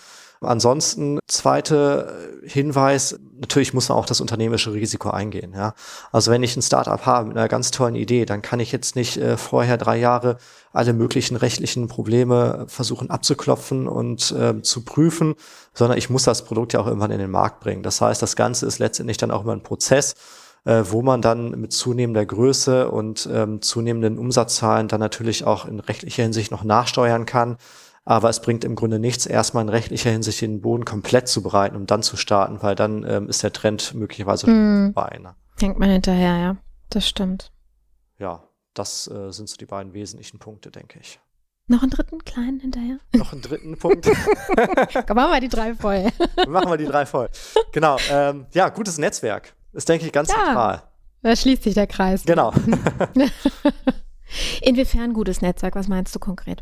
[0.43, 5.53] Ansonsten, zweiter Hinweis, natürlich muss man auch das unternehmerische Risiko eingehen.
[5.53, 5.75] Ja?
[6.11, 8.95] Also wenn ich ein Startup habe mit einer ganz tollen Idee, dann kann ich jetzt
[8.95, 10.37] nicht äh, vorher drei Jahre
[10.73, 15.35] alle möglichen rechtlichen Probleme versuchen abzuklopfen und äh, zu prüfen,
[15.75, 17.83] sondern ich muss das Produkt ja auch irgendwann in den Markt bringen.
[17.83, 20.15] Das heißt, das Ganze ist letztendlich dann auch immer ein Prozess,
[20.65, 25.79] äh, wo man dann mit zunehmender Größe und ähm, zunehmenden Umsatzzahlen dann natürlich auch in
[25.79, 27.57] rechtlicher Hinsicht noch nachsteuern kann.
[28.11, 31.77] Aber es bringt im Grunde nichts, erstmal in rechtlicher Hinsicht den Boden komplett zu bereiten,
[31.77, 35.17] um dann zu starten, weil dann ähm, ist der Trend möglicherweise schon vorbei.
[35.17, 35.33] Ne?
[35.61, 36.57] Hängt man hinterher, ja.
[36.89, 37.53] Das stimmt.
[38.19, 38.43] Ja,
[38.73, 41.21] das äh, sind so die beiden wesentlichen Punkte, denke ich.
[41.67, 42.99] Noch einen dritten kleinen hinterher?
[43.15, 44.05] Noch einen dritten Punkt.
[45.07, 46.09] Komm, machen wir die drei voll.
[46.49, 47.29] machen wir die drei voll.
[47.71, 47.95] Genau.
[48.09, 50.83] Ähm, ja, gutes Netzwerk ist, denke ich, ganz ja, zentral.
[51.21, 52.25] Da schließt sich der Kreis.
[52.25, 52.51] Genau.
[54.61, 55.75] Inwiefern gutes Netzwerk?
[55.75, 56.61] Was meinst du konkret?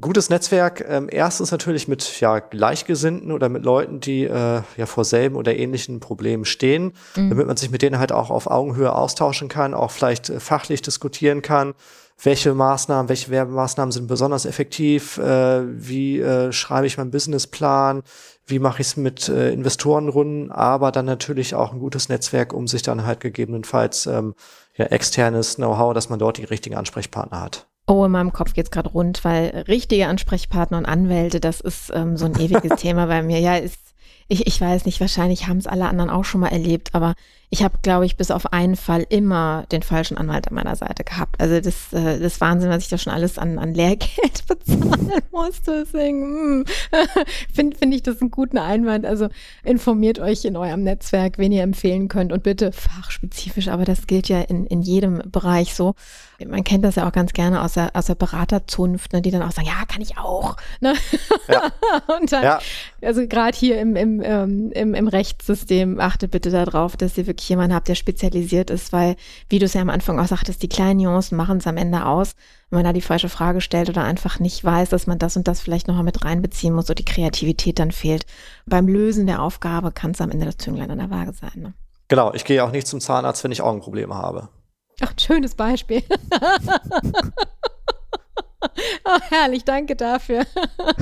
[0.00, 5.04] Gutes Netzwerk, ähm, erstens natürlich mit ja, Gleichgesinnten oder mit Leuten, die äh, ja vor
[5.04, 7.30] selben oder ähnlichen Problemen stehen, mhm.
[7.30, 10.82] damit man sich mit denen halt auch auf Augenhöhe austauschen kann, auch vielleicht äh, fachlich
[10.82, 11.74] diskutieren kann.
[12.22, 15.18] Welche Maßnahmen, welche Werbemaßnahmen sind besonders effektiv?
[15.18, 18.02] Äh, wie äh, schreibe ich meinen Businessplan?
[18.46, 20.50] Wie mache ich es mit äh, Investorenrunden?
[20.50, 24.34] Aber dann natürlich auch ein gutes Netzwerk, um sich dann halt gegebenenfalls ähm,
[24.76, 27.68] ja, externes Know-how, dass man dort die richtigen Ansprechpartner hat.
[27.86, 32.16] Oh, in meinem Kopf geht's gerade rund, weil richtige Ansprechpartner und Anwälte, das ist ähm,
[32.16, 33.40] so ein ewiges Thema bei mir.
[33.40, 33.84] Ja, ist
[34.28, 37.14] ich, ich weiß nicht, wahrscheinlich haben es alle anderen auch schon mal erlebt, aber
[37.50, 41.04] ich habe, glaube ich, bis auf einen Fall immer den falschen Anwalt an meiner Seite
[41.04, 41.40] gehabt.
[41.40, 45.84] Also das, äh, das Wahnsinn, was ich da schon alles an, an Lehrgeld bezahlen musste.
[45.84, 46.64] Deswegen hm,
[47.54, 49.06] finde find ich das einen guten Einwand.
[49.06, 49.28] Also
[49.62, 54.28] informiert euch in eurem Netzwerk, wen ihr empfehlen könnt und bitte fachspezifisch, aber das gilt
[54.28, 55.94] ja in, in jedem Bereich so.
[56.44, 59.42] Man kennt das ja auch ganz gerne aus der, aus der Beraterzunft, ne, die dann
[59.42, 60.56] auch sagen, ja, kann ich auch.
[60.80, 60.94] Ne?
[61.48, 61.70] Ja.
[62.18, 62.58] und dann, ja.
[63.02, 67.33] also gerade hier im, im, ähm, im, im Rechtssystem, achtet bitte darauf, dass ihr wirklich
[67.42, 69.16] jemanden habt, der spezialisiert ist, weil,
[69.48, 72.06] wie du es ja am Anfang auch sagtest, die kleinen Nuancen machen es am Ende
[72.06, 72.34] aus.
[72.70, 75.46] Wenn man da die falsche Frage stellt oder einfach nicht weiß, dass man das und
[75.48, 78.26] das vielleicht nochmal mit reinbeziehen muss oder die Kreativität dann fehlt.
[78.66, 81.52] Beim Lösen der Aufgabe kann es am Ende das Zünglein an der Waage sein.
[81.56, 81.74] Ne?
[82.08, 84.48] Genau, ich gehe auch nicht zum Zahnarzt, wenn ich Augenprobleme habe.
[85.00, 86.02] Ach, schönes Beispiel.
[89.04, 90.44] Oh, herrlich, danke dafür.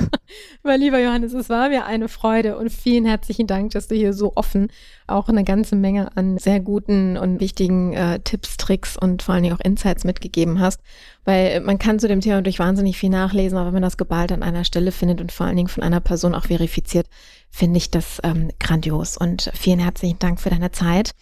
[0.63, 4.13] mein lieber Johannes, es war mir eine Freude und vielen herzlichen Dank, dass du hier
[4.13, 4.69] so offen
[5.07, 9.43] auch eine ganze Menge an sehr guten und wichtigen äh, Tipps, Tricks und vor allen
[9.43, 10.81] Dingen auch Insights mitgegeben hast.
[11.25, 14.31] Weil man kann zu dem Thema durch wahnsinnig viel nachlesen, aber wenn man das geballt
[14.31, 17.07] an einer Stelle findet und vor allen Dingen von einer Person auch verifiziert,
[17.49, 19.17] finde ich das ähm, grandios.
[19.17, 21.13] Und vielen herzlichen Dank für deine Zeit.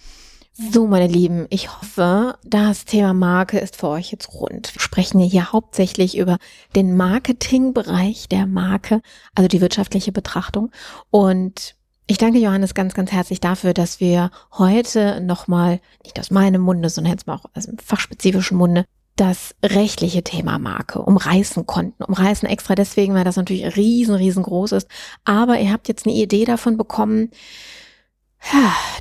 [0.54, 4.76] So, meine Lieben, ich hoffe, das Thema Marke ist für euch jetzt rund.
[4.76, 6.40] Wir sprechen hier hauptsächlich über
[6.76, 9.02] den Marketingbereich der Marke,
[9.34, 10.70] also die wirtschaftliche Betrachtung.
[11.10, 16.62] Und ich danke Johannes ganz, ganz herzlich dafür, dass wir heute nochmal, nicht aus meinem
[16.62, 18.84] Munde, sondern jetzt mal auch aus dem fachspezifischen Munde,
[19.16, 22.04] das rechtliche Thema Marke umreißen konnten.
[22.04, 24.90] Umreißen extra deswegen, weil das natürlich riesen, riesengroß ist.
[25.24, 27.30] Aber ihr habt jetzt eine Idee davon bekommen,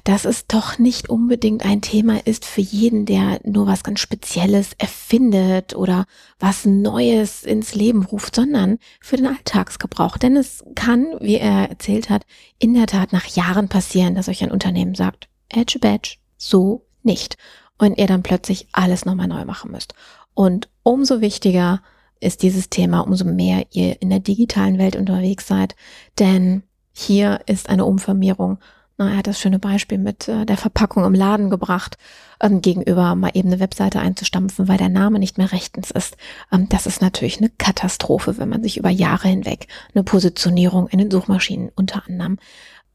[0.05, 4.73] dass es doch nicht unbedingt ein Thema ist für jeden, der nur was ganz Spezielles
[4.79, 6.07] erfindet oder
[6.39, 10.19] was Neues ins Leben ruft, sondern für den Alltagsgebrauch.
[10.19, 12.25] Denn es kann, wie er erzählt hat,
[12.59, 17.37] in der Tat nach Jahren passieren, dass euch ein Unternehmen sagt, Edge Badge, so nicht.
[17.79, 19.95] Und ihr dann plötzlich alles nochmal neu machen müsst.
[20.35, 21.83] Und umso wichtiger
[22.21, 25.75] ist dieses Thema, umso mehr ihr in der digitalen Welt unterwegs seid.
[26.19, 26.63] Denn
[26.93, 28.59] hier ist eine Umfirmierung
[29.01, 31.97] na, er hat das schöne Beispiel mit äh, der Verpackung im Laden gebracht,
[32.39, 36.19] ähm, gegenüber mal eben eine Webseite einzustampfen, weil der Name nicht mehr rechtens ist.
[36.53, 40.99] Ähm, das ist natürlich eine Katastrophe, wenn man sich über Jahre hinweg eine Positionierung in
[40.99, 42.39] den Suchmaschinen unter anderem,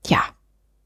[0.06, 0.20] ja,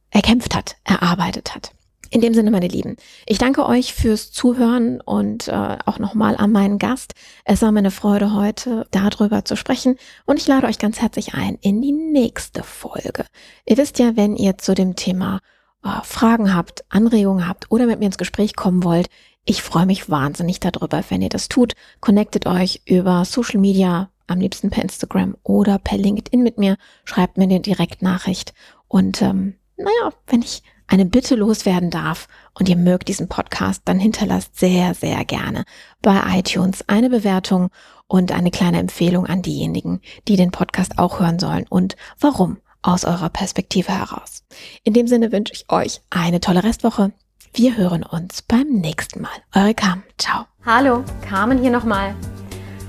[0.10, 1.74] erkämpft hat, erarbeitet hat.
[2.12, 2.96] In dem Sinne, meine Lieben,
[3.28, 7.14] ich danke euch fürs Zuhören und äh, auch nochmal an meinen Gast.
[7.46, 9.96] Es war mir eine Freude, heute darüber zu sprechen
[10.26, 13.26] und ich lade euch ganz herzlich ein in die nächste Folge.
[13.68, 15.40] Ihr wisst ja, wenn ihr zu dem Thema
[15.84, 19.08] äh, Fragen habt, Anregungen habt oder mit mir ins Gespräch kommen wollt,
[19.46, 21.74] ich freue mich wahnsinnig darüber, wenn ihr das tut.
[22.02, 26.76] Connectet euch über Social Media, am liebsten per Instagram oder per LinkedIn mit mir.
[27.06, 28.54] Schreibt mir eine Direktnachricht
[28.88, 32.28] und ähm, naja, wenn ich eine Bitte loswerden darf
[32.58, 35.64] und ihr mögt diesen Podcast, dann hinterlasst sehr, sehr gerne
[36.02, 37.70] bei iTunes eine Bewertung
[38.08, 43.06] und eine kleine Empfehlung an diejenigen, die den Podcast auch hören sollen und warum aus
[43.06, 44.44] eurer Perspektive heraus.
[44.84, 47.12] In dem Sinne wünsche ich euch eine tolle Restwoche.
[47.54, 49.32] Wir hören uns beim nächsten Mal.
[49.54, 50.04] Eure Carmen.
[50.18, 50.46] Ciao.
[50.66, 52.16] Hallo, Carmen hier nochmal.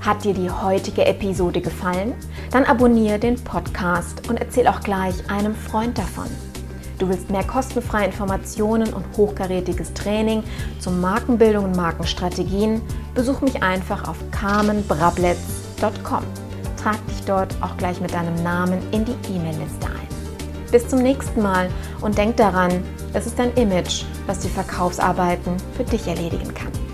[0.01, 2.15] Hat dir die heutige Episode gefallen?
[2.51, 6.29] Dann abonniere den Podcast und erzähl auch gleich einem Freund davon.
[7.01, 10.45] Du willst mehr kostenfreie Informationen und hochkarätiges Training
[10.81, 12.83] zur Markenbildung und Markenstrategien?
[13.15, 16.23] Besuch mich einfach auf carmenbrabletz.com.
[16.77, 20.09] Trag dich dort auch gleich mit deinem Namen in die E-Mail-Liste ein.
[20.71, 21.71] Bis zum nächsten Mal
[22.03, 22.85] und denk daran,
[23.15, 26.90] es ist dein Image, was die Verkaufsarbeiten für dich erledigen kann.